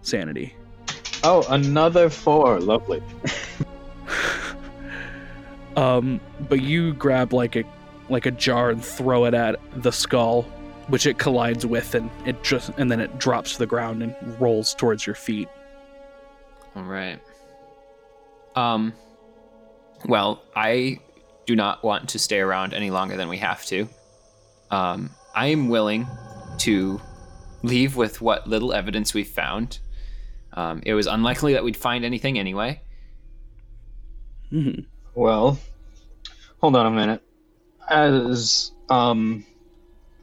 [0.03, 0.55] sanity.
[1.25, 2.61] Oh, another four.
[2.61, 3.03] Lovely.
[5.77, 7.64] um, but you grab like a
[8.12, 10.42] like a jar and throw it at the skull,
[10.88, 14.14] which it collides with, and it just and then it drops to the ground and
[14.40, 15.48] rolls towards your feet.
[16.77, 17.18] All right.
[18.55, 18.92] Um,
[20.07, 20.98] well, I
[21.46, 23.88] do not want to stay around any longer than we have to.
[24.70, 26.07] Um, I am willing
[26.59, 27.01] to
[27.62, 29.79] leave with what little evidence we found.
[30.55, 32.83] Um, it was unlikely that we'd find anything anyway.
[34.53, 34.87] Mhm.
[35.14, 35.59] Well,
[36.61, 37.22] hold on a minute.
[37.92, 39.44] As um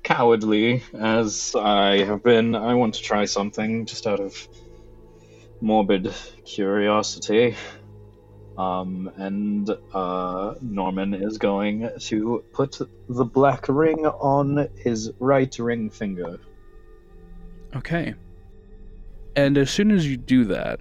[0.02, 4.48] cowardly as I have been, I want to try something just out of
[5.62, 6.12] morbid
[6.46, 7.56] curiosity.
[8.58, 15.92] Um, and uh, Norman is going to put the black ring on his right ring
[15.92, 16.40] finger.
[17.76, 18.16] Okay.
[19.36, 20.80] And as soon as you do that,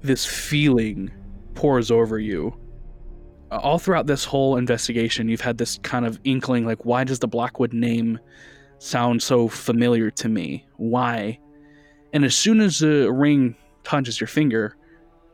[0.00, 1.10] this feeling
[1.54, 2.56] pours over you.
[3.52, 7.28] All throughout this whole investigation, you've had this kind of inkling like, why does the
[7.28, 8.18] Blackwood name
[8.78, 10.66] sound so familiar to me?
[10.76, 11.38] Why?
[12.14, 14.74] And as soon as the ring touches your finger,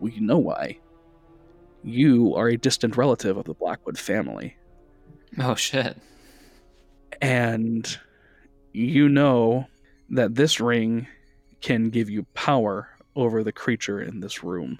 [0.01, 0.79] well, you know why.
[1.85, 4.57] You are a distant relative of the Blackwood family.
[5.39, 5.97] Oh shit.
[7.23, 7.99] And
[8.73, 9.69] you know
[10.11, 11.07] that this ring
[11.61, 14.79] can give you power over the creature in this room.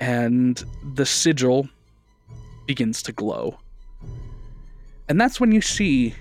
[0.00, 0.62] And
[0.94, 1.68] the sigil
[2.66, 3.58] begins to glow.
[5.08, 6.14] And that's when you see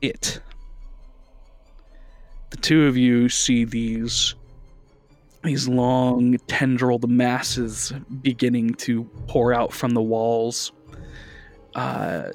[0.00, 0.40] it.
[2.50, 4.34] The two of you see these
[5.42, 10.70] these long tendrilled masses beginning to pour out from the walls.
[11.74, 12.30] Uh,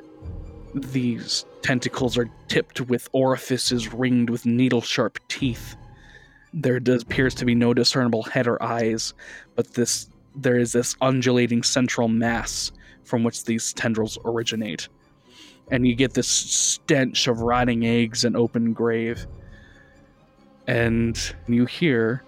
[0.74, 5.78] these tentacles are tipped with orifices ringed with needle sharp teeth.
[6.54, 9.14] There does appears to be no discernible head or eyes,
[9.56, 12.72] but this there is this undulating central mass
[13.08, 14.90] from which these tendrils originate.
[15.72, 19.26] And you get this stench of rotting eggs and open grave.
[20.68, 22.24] And you hear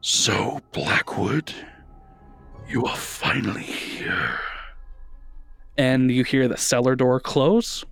[0.00, 1.52] So, Blackwood,
[2.68, 4.38] you are finally here.
[5.76, 7.84] And you hear the cellar door close.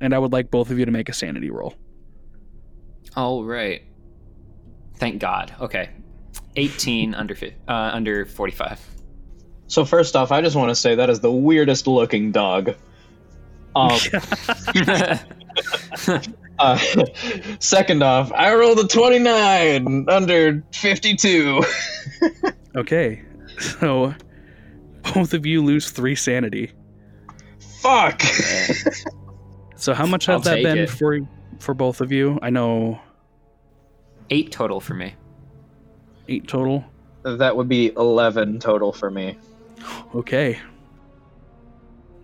[0.00, 1.74] And I would like both of you to make a sanity roll.
[3.16, 3.82] All right.
[4.96, 5.54] Thank God.
[5.60, 5.90] Okay.
[6.56, 7.34] 18 under
[7.68, 8.99] uh, under 45.
[9.70, 12.74] So first off, I just want to say that is the weirdest looking dog.
[13.76, 13.96] Um,
[16.58, 16.78] uh,
[17.60, 21.62] second off, I rolled a 29 under 52.
[22.76, 23.22] Okay.
[23.58, 24.14] So
[25.14, 26.70] both of you lose three sanity.
[27.80, 28.22] Fuck.
[29.74, 30.88] So how much I'll has that been it.
[30.90, 31.18] for
[31.58, 32.38] for both of you?
[32.42, 33.00] I know
[34.30, 35.14] Eight total for me.
[36.28, 36.84] eight total.
[37.24, 39.36] That would be 11 total for me.
[40.14, 40.58] Okay.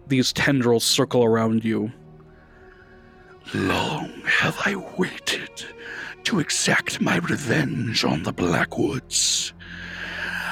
[0.06, 1.92] These tendrils circle around you.
[3.54, 5.64] Long have I waited
[6.24, 9.52] to exact my revenge on the Blackwoods.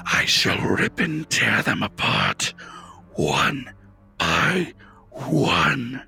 [0.07, 2.55] I shall rip and tear them apart,
[3.15, 3.73] one
[4.19, 4.73] by
[5.11, 6.03] one,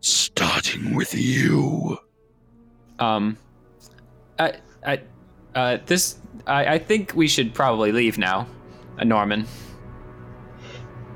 [0.00, 1.98] starting with you.
[2.98, 3.36] Um,
[4.38, 4.54] I,
[4.84, 5.00] I,
[5.54, 8.46] uh, this, I, I think we should probably leave now,
[9.04, 9.46] Norman.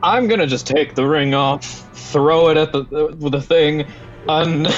[0.07, 1.65] I'm gonna just take the ring off,
[2.13, 3.85] throw it at the the, the thing,
[4.29, 4.67] un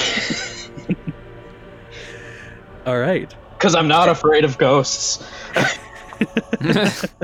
[2.87, 3.33] All right.
[3.53, 5.23] because I'm not afraid of ghosts.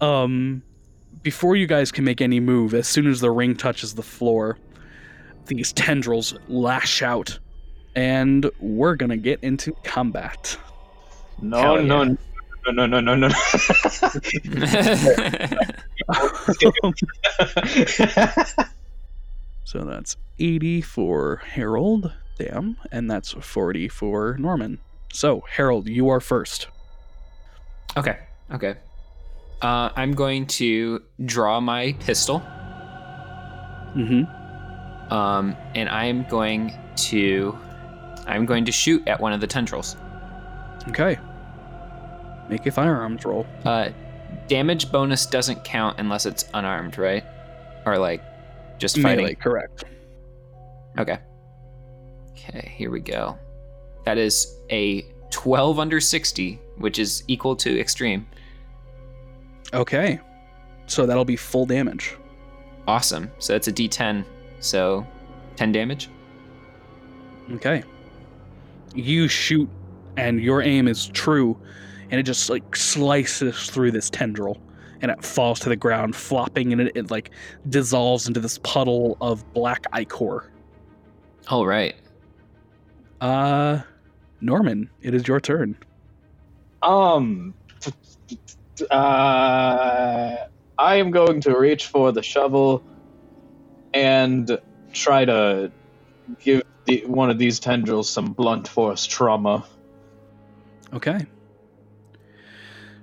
[0.00, 0.62] Um
[1.22, 4.56] before you guys can make any move, as soon as the ring touches the floor,
[5.46, 7.38] these tendrils lash out
[7.96, 10.56] and we're going to get into combat.
[11.42, 12.14] No, Hell no, yeah.
[12.70, 13.34] No, no, no, no, no.
[19.64, 24.78] So that's 80 for Harold, damn, and that's 40 for Norman.
[25.12, 26.68] So, Harold, you are first.
[27.96, 28.18] okay,
[28.54, 28.76] okay.
[29.60, 32.40] Uh, I'm going to draw my pistol,
[33.96, 35.12] Mm-hmm.
[35.12, 37.58] um, and I'm going to,
[38.26, 39.96] I'm going to shoot at one of the tendrils.
[40.88, 41.18] Okay.
[42.48, 43.46] Make a firearms roll.
[43.64, 43.90] Uh,
[44.46, 47.24] damage bonus doesn't count unless it's unarmed, right?
[47.86, 48.22] Or like
[48.78, 49.24] just fighting.
[49.24, 49.84] Melee, correct.
[50.98, 51.18] Okay.
[52.32, 53.38] Okay, here we go.
[54.04, 58.26] That is a 12 under 60, which is equal to extreme.
[59.74, 60.20] Okay.
[60.86, 62.16] So that'll be full damage.
[62.86, 63.30] Awesome.
[63.38, 64.24] So that's a d10.
[64.60, 65.06] So
[65.56, 66.08] 10 damage.
[67.52, 67.82] Okay.
[68.94, 69.68] You shoot,
[70.16, 71.56] and your aim is true,
[72.10, 74.58] and it just like slices through this tendril,
[75.00, 77.30] and it falls to the ground, flopping, and it, it like
[77.68, 80.50] dissolves into this puddle of black ichor.
[81.48, 81.94] All right.
[83.20, 83.80] Uh,
[84.40, 85.76] Norman, it is your turn.
[86.82, 87.54] Um,
[88.90, 90.36] uh,
[90.78, 92.84] I am going to reach for the shovel
[93.92, 94.58] and
[94.92, 95.72] try to
[96.40, 99.66] give the, one of these tendrils some blunt force trauma.
[100.92, 101.26] Okay.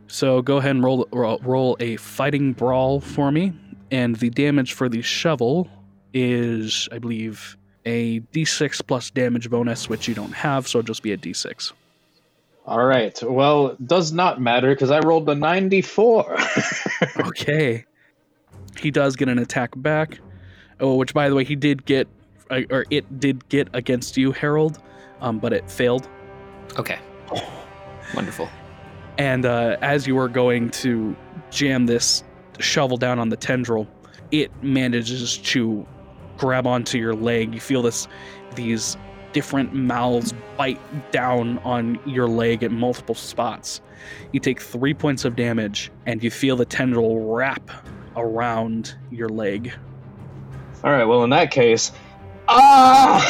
[0.08, 3.54] So go ahead and roll roll, roll a fighting brawl for me,
[3.92, 5.68] and the damage for the shovel
[6.14, 11.04] is, I believe, a d6 plus damage bonus, which you don't have, so it'll just
[11.04, 11.74] be a d6.
[12.66, 13.22] All right.
[13.22, 16.38] Well, does not matter because I rolled a 94.
[17.20, 17.86] Okay.
[18.80, 20.20] He does get an attack back.
[20.80, 22.08] Oh, which by the way, he did get,
[22.50, 24.80] uh, or it did get against you, Harold,
[25.22, 26.08] um, but it failed.
[26.80, 26.98] Okay.
[28.16, 28.50] Wonderful.
[29.18, 31.16] And uh, as you are going to
[31.50, 32.24] jam this
[32.60, 33.88] shovel down on the tendril,
[34.32, 35.86] it manages to
[36.38, 37.54] grab onto your leg.
[37.54, 38.08] You feel this,
[38.56, 38.98] these
[39.32, 40.80] different mouths bite
[41.12, 43.82] down on your leg at multiple spots.
[44.32, 47.70] You take three points of damage, and you feel the tendril wrap
[48.16, 49.74] around your leg.
[50.84, 51.06] All right.
[51.06, 51.92] Well, in that case,
[52.48, 53.24] ah!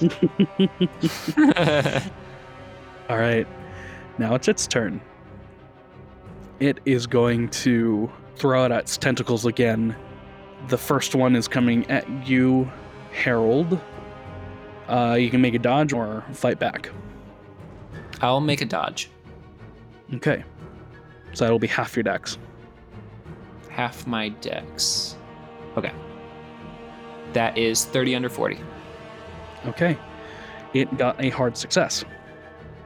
[3.08, 3.46] All right.
[4.18, 5.00] Now it's its turn.
[6.62, 9.96] It is going to throw out its tentacles again.
[10.68, 12.70] The first one is coming at you,
[13.10, 13.80] Harold.
[14.86, 16.88] Uh, you can make a dodge or fight back.
[18.20, 19.10] I'll make a dodge.
[20.14, 20.44] Okay.
[21.32, 22.38] So that'll be half your dex.
[23.68, 25.16] Half my dex.
[25.76, 25.92] Okay.
[27.32, 28.60] That is 30 under 40.
[29.66, 29.98] Okay.
[30.74, 32.04] It got a hard success.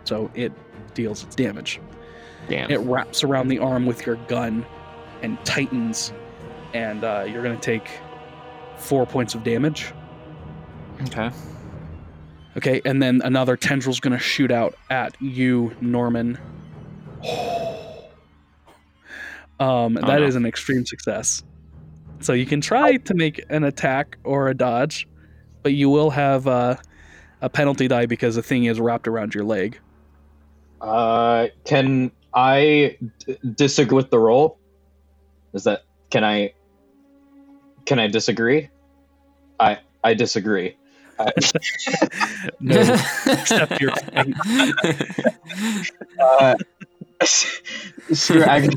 [0.04, 0.50] So it
[0.94, 1.78] deals its damage.
[2.48, 2.70] Damn.
[2.70, 4.64] It wraps around the arm with your gun
[5.22, 6.12] and tightens,
[6.74, 7.88] and uh, you're going to take
[8.76, 9.92] four points of damage.
[11.02, 11.30] Okay.
[12.56, 16.38] Okay, and then another tendril's gonna shoot out at you, Norman.
[19.60, 20.26] Um, Oh, that no.
[20.26, 21.42] is an extreme success.
[22.20, 25.06] So you can try to make an attack or a dodge,
[25.62, 26.76] but you will have uh,
[27.42, 29.78] a penalty die because the thing is wrapped around your leg.
[30.80, 34.58] Uh, can I d- disagree with the roll?
[35.54, 36.52] Is that can I?
[37.86, 38.68] Can I disagree?
[39.58, 40.76] I I disagree.
[41.18, 41.32] I,
[42.60, 42.80] No,
[43.26, 44.34] accept your fate.
[46.20, 46.54] uh,
[47.24, 48.44] screw.
[48.44, 48.70] I can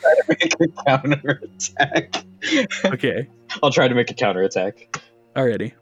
[0.00, 2.24] try to make a counter attack.
[2.84, 3.28] Okay,
[3.62, 5.00] I'll try to make a counter attack.
[5.34, 5.72] already.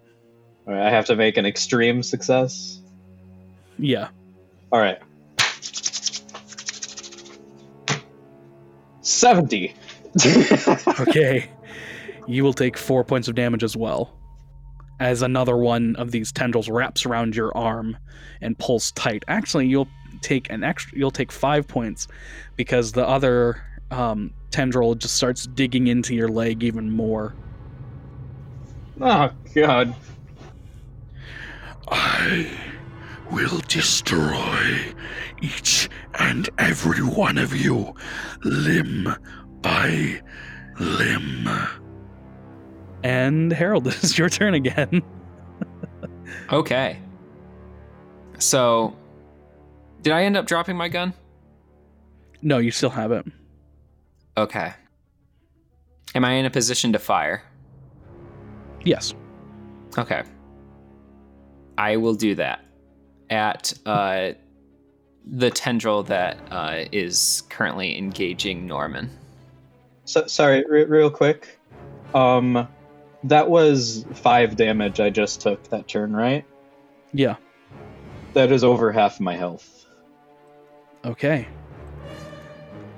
[0.69, 2.81] All right, I have to make an extreme success.
[3.79, 4.09] Yeah.
[4.71, 4.99] All right.
[9.05, 9.75] 70.
[11.01, 11.51] Okay.
[12.29, 14.15] you will take four points of damage as well.
[15.01, 17.97] As another one of these tendrils wraps around your arm
[18.41, 19.25] and pulls tight.
[19.27, 19.89] Actually, you'll
[20.21, 20.97] take an extra.
[20.97, 22.07] You'll take five points
[22.57, 27.35] because the other um, tendril just starts digging into your leg even more.
[29.01, 29.95] oh, God.
[31.89, 32.51] I
[33.31, 34.95] will destroy
[35.41, 37.95] each and every one of you,
[38.45, 39.15] limb
[39.61, 40.21] by
[40.79, 41.49] limb.
[43.03, 45.03] And Harold, this is your turn again.
[46.53, 46.99] okay.
[48.39, 48.97] So,
[50.03, 51.15] did I end up dropping my gun?
[52.43, 53.27] no, you still have it.
[54.37, 54.75] Okay.
[56.15, 57.43] Am I in a position to fire?
[58.85, 59.15] Yes.
[59.97, 60.23] Okay.
[61.79, 62.64] I will do that
[63.31, 64.33] at uh,
[65.27, 69.11] the tendril that uh, is currently engaging Norman.
[70.05, 71.59] So, sorry, re- real quick.
[72.15, 72.69] Um,
[73.25, 76.45] that was five damage I just took that turn, right?
[77.13, 77.37] Yeah.
[78.35, 79.87] That is over half my health.
[81.05, 81.49] Okay.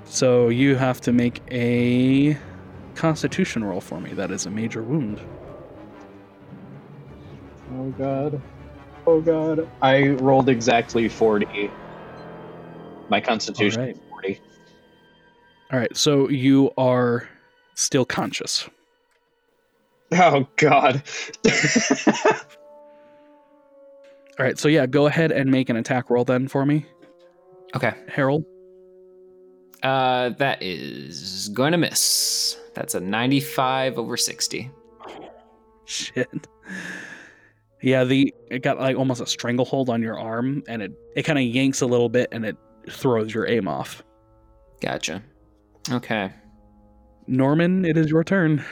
[0.05, 2.37] So you have to make a
[2.95, 4.13] constitution roll for me.
[4.13, 5.21] That is a major wound.
[7.75, 8.41] Oh god.
[9.07, 9.67] Oh god.
[9.81, 11.71] I rolled exactly 40.
[13.09, 13.95] My constitution Alright.
[13.95, 14.41] is 40.
[15.71, 17.27] All right, so you are
[17.75, 18.69] still conscious.
[20.11, 21.01] Oh god.
[24.39, 26.85] All right, so yeah, go ahead and make an attack roll then for me,
[27.75, 27.93] Okay.
[28.07, 28.45] Harold.
[29.83, 32.57] Uh, that is going to miss.
[32.73, 34.69] That's a 95 over 60.
[35.85, 36.47] Shit.
[37.81, 41.37] Yeah, the it got like almost a stranglehold on your arm, and it it kind
[41.37, 42.57] of yanks a little bit, and it
[42.89, 44.03] throws your aim off.
[44.81, 45.23] Gotcha.
[45.91, 46.31] Okay.
[47.27, 48.63] Norman, it is your turn.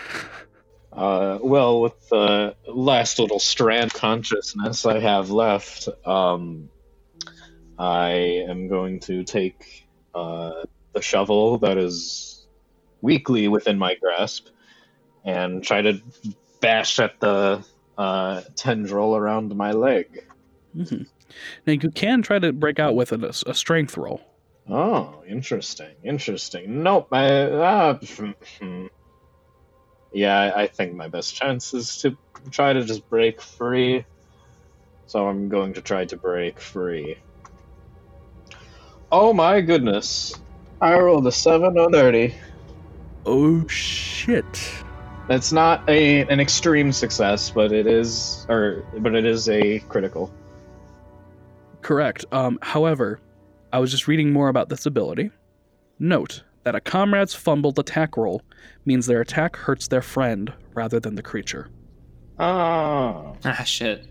[0.93, 6.70] Uh, well, with the last little strand consciousness I have left, um,
[7.78, 8.12] I
[8.47, 12.47] am going to take uh, the shovel that is
[13.01, 14.47] weakly within my grasp
[15.26, 16.01] and try to
[16.62, 17.66] bash at the
[17.97, 20.07] uh, tendril around my leg.
[20.73, 21.03] hmm
[21.65, 24.21] Now you can try to break out with a, a strength roll.
[24.69, 26.81] Oh, interesting, interesting.
[26.83, 27.99] Nope, I, uh,
[30.13, 32.17] yeah, I- I think my best chance is to
[32.51, 34.05] try to just break free.
[35.07, 37.17] So I'm going to try to break free.
[39.11, 40.33] Oh my goodness.
[40.81, 42.33] I rolled a 7 on 30.
[43.27, 44.83] Oh shit!
[45.28, 50.32] That's not a an extreme success, but it is or but it is a critical.
[51.82, 52.26] Correct.
[52.32, 53.19] Um, however,
[53.73, 55.32] I was just reading more about this ability.
[55.99, 58.41] Note that a comrade's fumbled attack roll
[58.86, 61.69] means their attack hurts their friend rather than the creature.
[62.39, 63.36] Oh.
[63.45, 64.07] Ah, shit.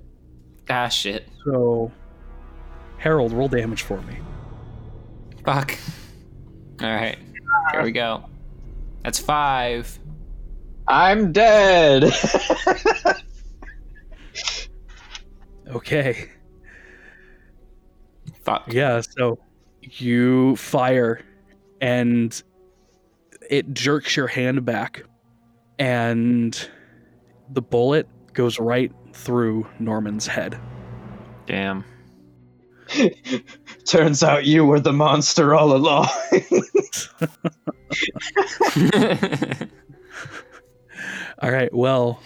[0.71, 1.29] Ah, shit.
[1.45, 1.93] So,
[2.99, 4.17] Harold, roll damage for me.
[5.45, 5.77] Fuck.
[6.83, 7.19] Alright.
[7.73, 8.25] Here we go.
[9.03, 9.99] That's five.
[10.87, 12.12] I'm dead.
[15.74, 16.30] Okay.
[18.43, 18.72] Fuck.
[18.72, 19.39] Yeah, so
[19.82, 21.20] you fire
[21.80, 22.43] and
[23.51, 25.03] it jerks your hand back
[25.78, 26.68] and
[27.51, 30.59] the bullet goes right through Norman's head.
[31.47, 31.85] Damn.
[33.87, 36.09] Turns out you were the monster all along.
[41.45, 42.23] All right, well,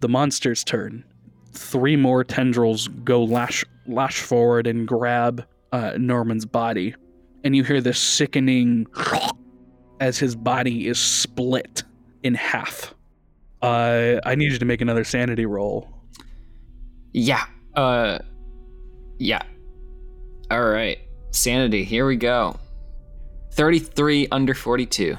[0.00, 1.04] the monster's turn.
[1.52, 6.92] Three more tendrils go lash lash forward and grab uh, Norman's body,
[7.44, 8.88] and you hear this sickening
[10.00, 11.84] as his body is split
[12.24, 12.92] in half.
[13.62, 15.88] Uh, I need you to make another sanity roll.
[17.12, 17.44] yeah.
[17.76, 18.18] Uh.
[19.20, 19.42] Yeah.
[20.52, 20.98] Alright.
[21.30, 21.84] Sanity.
[21.84, 22.58] Here we go.
[23.52, 25.16] 33 under 42.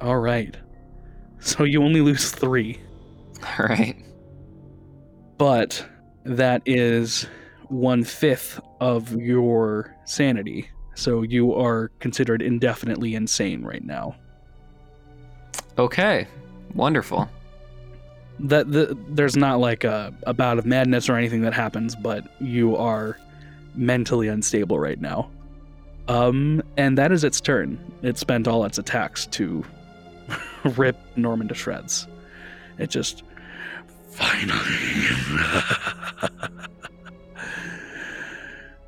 [0.00, 0.56] All right.
[1.46, 2.80] So you only lose three,
[3.60, 3.94] All right.
[5.38, 5.86] but
[6.24, 7.28] that is
[7.68, 10.68] one fifth of your sanity.
[10.96, 14.16] So you are considered indefinitely insane right now.
[15.78, 16.26] Okay.
[16.74, 17.30] Wonderful.
[18.40, 22.26] That the, there's not like a, a bout of madness or anything that happens, but
[22.40, 23.18] you are
[23.76, 25.30] mentally unstable right now.
[26.08, 27.78] Um, and that is its turn.
[28.02, 29.64] It spent all its attacks to
[30.76, 32.06] rip Norman to shreds.
[32.78, 33.22] It just
[34.10, 34.54] Finally.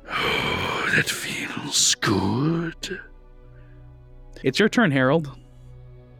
[0.09, 2.99] oh, that feels good.
[4.43, 5.29] it's your turn, Harold.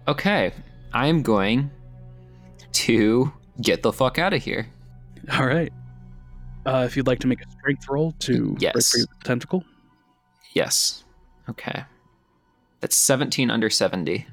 [0.08, 0.54] Okay.
[0.94, 1.72] I'm going
[2.74, 3.32] to
[3.62, 4.68] get the fuck out of here.
[5.34, 5.72] All right.
[6.66, 8.96] Uh, if you'd like to make a strength roll to break Yes.
[8.96, 9.64] of the tentacle.
[10.54, 11.04] Yes.
[11.50, 11.84] Okay.
[12.80, 14.26] That's 17 under 70.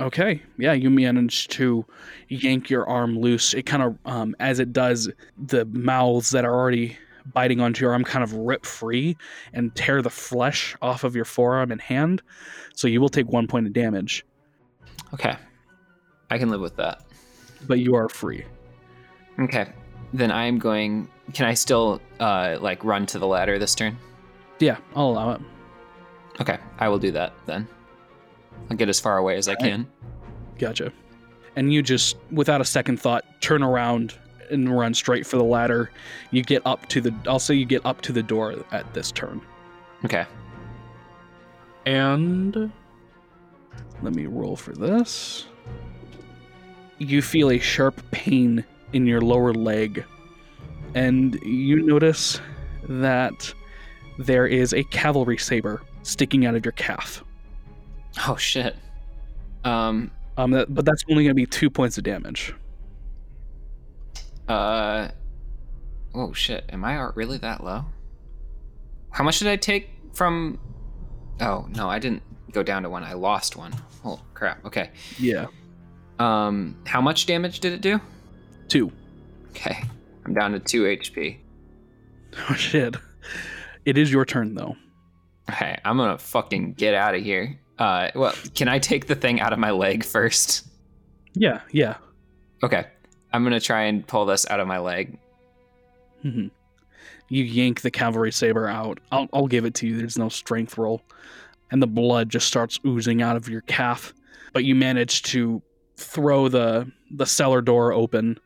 [0.00, 1.84] Okay, yeah, you manage to
[2.28, 3.54] yank your arm loose.
[3.54, 5.08] It kind of, um, as it does,
[5.46, 6.98] the mouths that are already
[7.32, 9.16] biting onto your arm kind of rip free
[9.52, 12.22] and tear the flesh off of your forearm and hand.
[12.74, 14.24] So you will take one point of damage,
[15.12, 15.36] Okay.
[16.30, 17.02] I can live with that.
[17.68, 18.44] but you are free.
[19.38, 19.72] Okay.
[20.12, 21.08] Then I'm going.
[21.34, 23.96] Can I still, uh, like, run to the ladder this turn?
[24.58, 25.40] Yeah, I'll allow it.
[26.40, 26.58] Okay.
[26.78, 27.66] I will do that then.
[28.70, 29.86] I'll get as far away as I can.
[30.58, 30.92] Gotcha.
[31.56, 34.14] And you just, without a second thought, turn around
[34.50, 35.90] and run straight for the ladder.
[36.30, 39.10] You get up to the, I'll say you get up to the door at this
[39.10, 39.40] turn.
[40.04, 40.26] Okay.
[41.86, 42.72] And
[44.02, 45.46] let me roll for this.
[46.98, 50.04] You feel a sharp pain in your lower leg,
[50.94, 52.40] and you notice
[52.88, 53.52] that
[54.18, 57.23] there is a cavalry saber sticking out of your calf.
[58.28, 58.76] Oh, shit.
[59.64, 62.54] Um, Um, that, but that's only going to be two points of damage.
[64.48, 65.08] uh.
[66.14, 66.64] Oh, shit.
[66.68, 67.84] Am I art really that low?
[69.10, 70.58] How much did I take from.
[71.40, 73.02] Oh, no, I didn't go down to one.
[73.02, 73.74] I lost one.
[74.04, 74.64] Oh, crap.
[74.64, 74.90] Okay.
[75.18, 75.46] Yeah,
[76.20, 78.00] Um, how much damage did it do?
[78.68, 78.92] two.
[79.50, 79.82] Okay.
[80.24, 81.38] I'm down to 2 HP.
[82.50, 82.96] Oh shit!
[83.84, 84.74] It is your turn though.
[85.48, 87.60] Okay, I'm gonna fucking get out of here.
[87.78, 90.66] Uh, well, can I take the thing out of my leg first?
[91.34, 91.96] Yeah, yeah.
[92.62, 92.86] Okay,
[93.32, 95.18] I'm gonna try and pull this out of my leg.
[96.22, 96.46] hmm
[97.28, 99.00] You yank the cavalry saber out.
[99.10, 99.96] I'll, I'll give it to you.
[99.98, 101.02] There's no strength roll.
[101.70, 104.14] And the blood just starts oozing out of your calf.
[104.52, 105.60] But you manage to
[105.96, 108.38] throw the, the cellar door open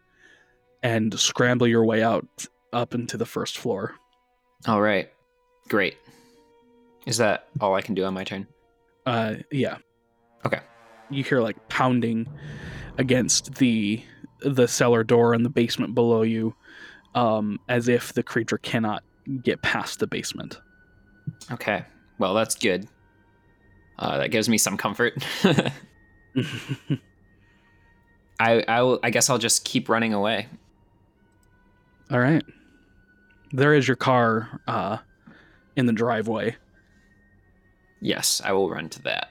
[0.82, 2.26] and scramble your way out
[2.72, 3.94] up into the first floor.
[4.66, 5.10] All right,
[5.68, 5.96] great.
[7.04, 8.46] Is that all I can do on my turn?
[9.08, 9.78] Uh, yeah.
[10.44, 10.60] Okay.
[11.08, 12.28] You hear like pounding
[12.98, 14.02] against the
[14.40, 16.54] the cellar door in the basement below you,
[17.14, 19.02] um, as if the creature cannot
[19.42, 20.60] get past the basement.
[21.50, 21.86] Okay,
[22.18, 22.86] well that's good.
[23.98, 25.14] Uh, that gives me some comfort.
[28.38, 29.00] I I will.
[29.02, 30.48] I guess I'll just keep running away.
[32.10, 32.44] All right.
[33.52, 34.98] There is your car uh,
[35.76, 36.56] in the driveway.
[38.00, 39.30] Yes, I will run to that.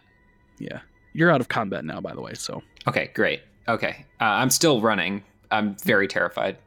[0.60, 0.80] Yeah.
[1.14, 2.34] You're out of combat now, by the way.
[2.34, 2.62] So.
[2.88, 3.42] Okay, great.
[3.68, 5.24] Okay, uh, I'm still running.
[5.52, 6.58] I'm very terrified.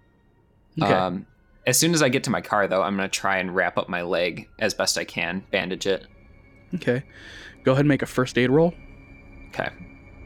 [0.80, 0.92] Okay.
[0.92, 1.26] Um,
[1.66, 3.88] as soon as I get to my car, though, I'm gonna try and wrap up
[3.88, 6.07] my leg as best I can, bandage it.
[6.74, 7.03] okay.
[7.64, 8.74] Go ahead and make a first aid roll.
[9.48, 9.68] Okay.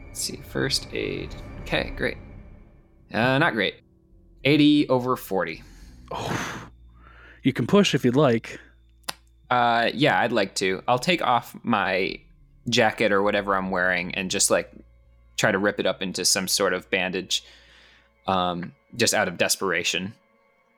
[0.07, 0.37] Let's see.
[0.49, 1.35] First aid.
[1.61, 2.17] Okay, great.
[3.13, 3.75] Uh, not great.
[4.43, 5.63] 80 over 40.
[6.11, 6.69] Oh.
[7.43, 8.59] You can push if you'd like.
[9.49, 10.81] Uh, yeah, I'd like to.
[10.87, 12.19] I'll take off my
[12.69, 14.71] jacket or whatever I'm wearing and just like
[15.37, 17.43] try to rip it up into some sort of bandage,
[18.27, 20.13] um, just out of desperation.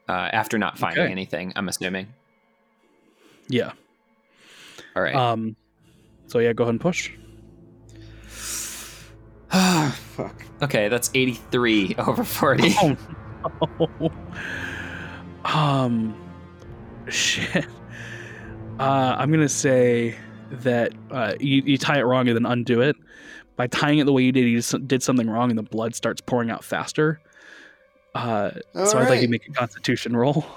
[0.08, 1.12] Uh, after not finding Okay.
[1.12, 2.08] anything, I'm assuming.
[3.48, 3.72] Yeah.
[4.96, 5.14] All right.
[5.14, 5.56] Um.
[6.26, 7.10] So yeah, go ahead and push.
[9.50, 10.42] Fuck.
[10.62, 12.74] Okay, that's 83 over 40.
[12.80, 12.96] Oh,
[14.00, 14.10] no.
[15.44, 16.14] um.
[17.08, 17.66] Shit.
[18.78, 20.16] Uh, I'm gonna say
[20.50, 22.96] that uh, you, you tie it wrong and then undo it.
[23.56, 25.94] By tying it the way you did, you just did something wrong, and the blood
[25.94, 27.20] starts pouring out faster.
[28.14, 30.44] Uh, so I'd like you to make a Constitution roll.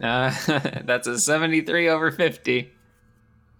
[0.00, 0.32] Uh,
[0.84, 2.70] that's a 73 over 50.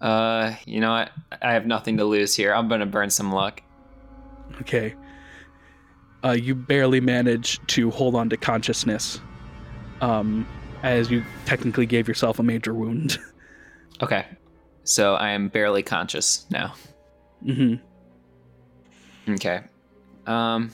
[0.01, 1.11] Uh, you know what?
[1.41, 2.53] I have nothing to lose here.
[2.53, 3.61] I'm gonna burn some luck.
[4.61, 4.95] Okay.
[6.23, 9.19] Uh, you barely manage to hold on to consciousness,
[10.01, 10.47] um,
[10.81, 13.19] as you technically gave yourself a major wound.
[14.03, 14.25] Okay.
[14.83, 16.75] So I am barely conscious now.
[17.45, 17.79] Mm
[19.25, 19.61] hmm Okay.
[20.27, 20.71] Um.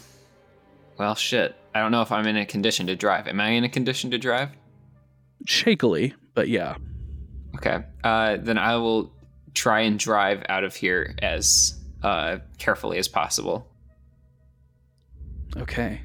[0.97, 1.55] Well, shit.
[1.75, 3.27] I don't know if I'm in a condition to drive.
[3.27, 4.49] Am I in a condition to drive?
[5.45, 6.75] Shakily, but yeah.
[7.55, 7.83] Okay.
[8.03, 9.11] Uh, then I will
[9.53, 13.67] try and drive out of here as uh, carefully as possible.
[15.57, 16.01] Okay.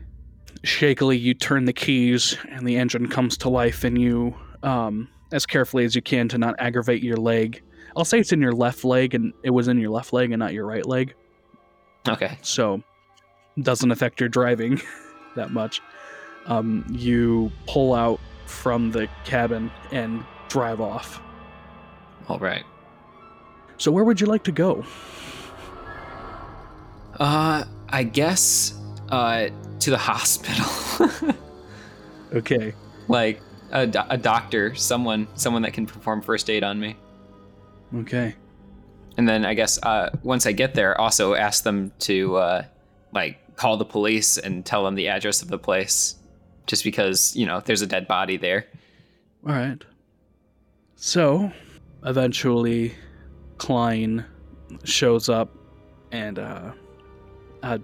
[0.63, 5.45] Shakily, you turn the keys, and the engine comes to life, and you, um, as
[5.45, 7.61] carefully as you can to not aggravate your leg.
[7.97, 10.39] I'll say it's in your left leg, and it was in your left leg and
[10.39, 11.15] not your right leg.
[12.09, 12.39] Okay.
[12.43, 12.83] so
[13.61, 14.81] doesn't affect your driving
[15.37, 15.81] that much.
[16.47, 21.21] Um, you pull out from the cabin and drive off.
[22.29, 22.65] All right.
[23.79, 24.85] So where would you like to go?
[27.19, 28.75] Uh, I guess
[29.11, 29.49] uh
[29.81, 31.35] to the hospital.
[32.35, 32.75] Okay.
[33.09, 33.41] like
[33.71, 36.97] a, do- a doctor, someone, someone that can perform first aid on me.
[37.97, 38.35] Okay.
[39.17, 42.65] And then I guess uh, once I get there, also ask them to uh,
[43.13, 46.17] like call the police and tell them the address of the place,
[46.67, 48.67] just because you know there's a dead body there.
[49.47, 49.83] All right.
[50.97, 51.53] So,
[52.05, 52.95] eventually,
[53.59, 54.25] Klein
[54.85, 55.55] shows up,
[56.11, 56.73] and uh,
[57.63, 57.79] uh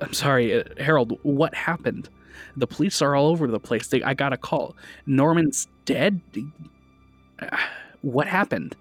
[0.00, 1.18] I'm sorry, uh, Harold.
[1.22, 2.08] What happened?
[2.56, 3.88] The police are all over the place.
[3.88, 4.76] They, I got a call.
[5.06, 6.20] Norman's dead.
[8.02, 8.76] What happened?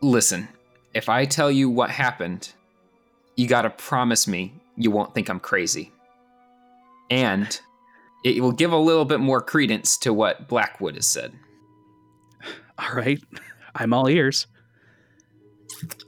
[0.00, 0.48] Listen,
[0.94, 2.52] if I tell you what happened,
[3.36, 5.92] you gotta promise me you won't think I'm crazy.
[7.10, 7.60] And
[8.24, 11.32] it will give a little bit more credence to what Blackwood has said.
[12.78, 13.22] All right,
[13.74, 14.46] I'm all ears.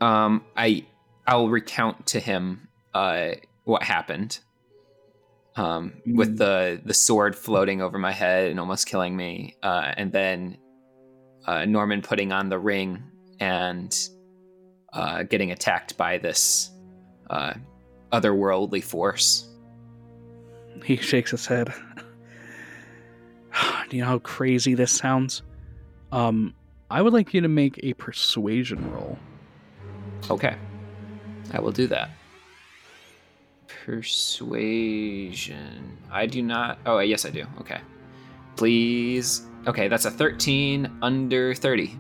[0.01, 0.86] Um, I
[1.26, 3.32] I'll recount to him uh,
[3.64, 4.40] what happened.
[5.57, 10.11] Um, with the the sword floating over my head and almost killing me, uh, and
[10.11, 10.59] then
[11.46, 13.02] uh, Norman putting on the ring
[13.38, 13.96] and
[14.92, 16.70] uh, getting attacked by this
[17.30, 17.55] uh,
[18.12, 19.48] otherworldly force.
[20.84, 21.72] He shakes his head.
[23.88, 25.42] Do you know how crazy this sounds?
[26.12, 26.55] Um,
[26.90, 29.18] I would like you to make a persuasion roll.
[30.30, 30.57] Okay,
[31.52, 32.11] I will do that.
[33.85, 35.59] Persuasion.
[36.11, 36.78] I do not.
[36.87, 37.45] Oh, yes, I do.
[37.61, 37.82] Okay.
[38.57, 39.43] Please.
[39.66, 41.95] Okay, that's a 13 under 30.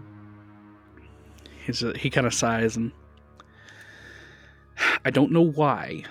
[1.66, 2.90] He's a, he kind of sighs and
[5.04, 6.04] I don't know why,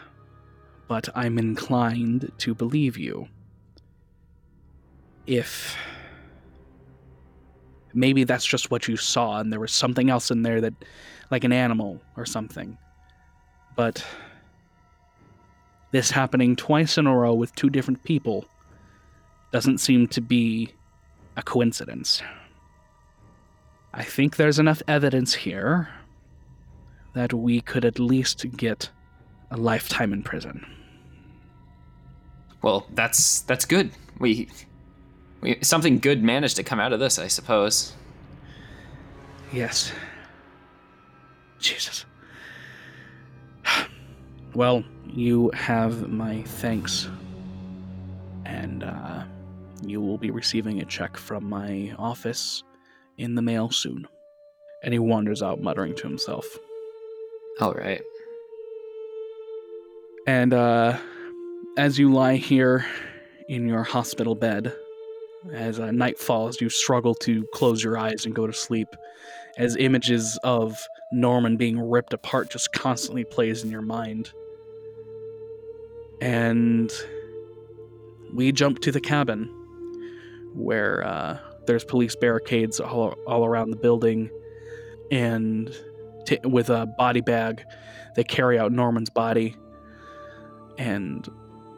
[0.88, 3.28] but I'm inclined to believe you.
[5.26, 5.76] If
[7.96, 10.74] maybe that's just what you saw and there was something else in there that
[11.32, 12.78] like an animal or something.
[13.76, 14.06] But
[15.94, 18.46] this happening twice in a row with two different people
[19.52, 20.74] doesn't seem to be
[21.38, 22.24] a coincidence.
[23.94, 25.88] I think there's enough evidence here
[27.14, 28.90] that we could at least get
[29.52, 30.66] a lifetime in prison.
[32.64, 33.92] Well, that's that's good.
[34.18, 34.50] We,
[35.42, 37.94] we something good managed to come out of this, I suppose.
[39.52, 39.94] Yes.
[41.60, 42.06] Jesus.
[44.56, 47.10] Well, you have my thanks.
[48.46, 49.24] And uh,
[49.82, 52.64] you will be receiving a check from my office
[53.18, 54.08] in the mail soon.
[54.84, 56.58] And he wanders out, muttering to himself.
[57.62, 58.02] All right.
[60.28, 60.98] And uh,
[61.78, 62.86] as you lie here
[63.50, 64.74] in your hospital bed,
[65.52, 68.88] as uh, night falls, you struggle to close your eyes and go to sleep,
[69.58, 70.80] as images of
[71.12, 74.32] Norman being ripped apart just constantly plays in your mind.
[76.24, 76.92] And
[78.34, 79.50] we jump to the cabin,
[80.54, 84.30] where uh, there's police barricades all, all around the building,
[85.12, 85.70] and
[86.26, 87.64] t- with a body bag,
[88.16, 89.56] they carry out Norman's body
[90.78, 91.28] and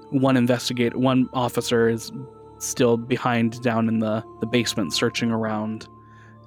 [0.10, 2.12] one investigate one officer is
[2.60, 5.88] still behind down in the, the basement searching around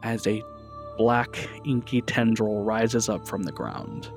[0.02, 0.42] as a
[0.96, 4.10] black inky tendril rises up from the ground.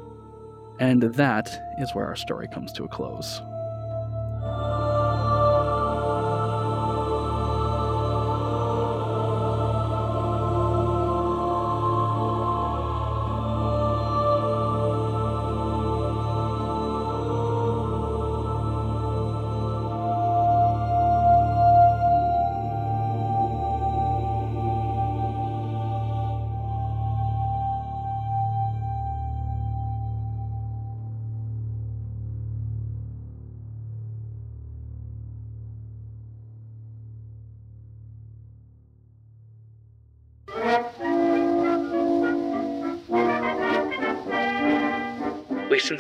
[0.79, 3.41] And that is where our story comes to a close.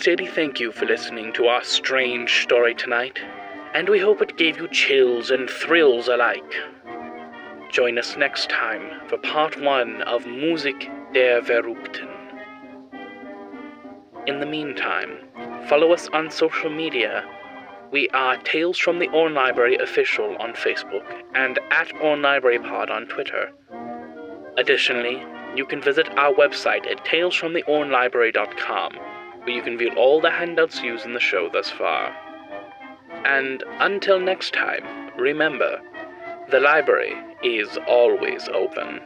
[0.01, 3.19] Sincerely thank you for listening to our strange story tonight,
[3.75, 6.55] and we hope it gave you chills and thrills alike.
[7.69, 12.09] Join us next time for part one of Musik der Verrückten.
[14.25, 15.19] In the meantime,
[15.69, 17.23] follow us on social media.
[17.91, 22.89] We are Tales from the Orne Library official on Facebook and at Orne Library Pod
[22.89, 23.51] on Twitter.
[24.57, 25.23] Additionally,
[25.55, 28.97] you can visit our website at talesfromtheornelibrary.com,
[29.43, 32.15] where you can view all the handouts used in the show thus far.
[33.25, 35.81] And until next time, remember,
[36.49, 39.01] the library is always open.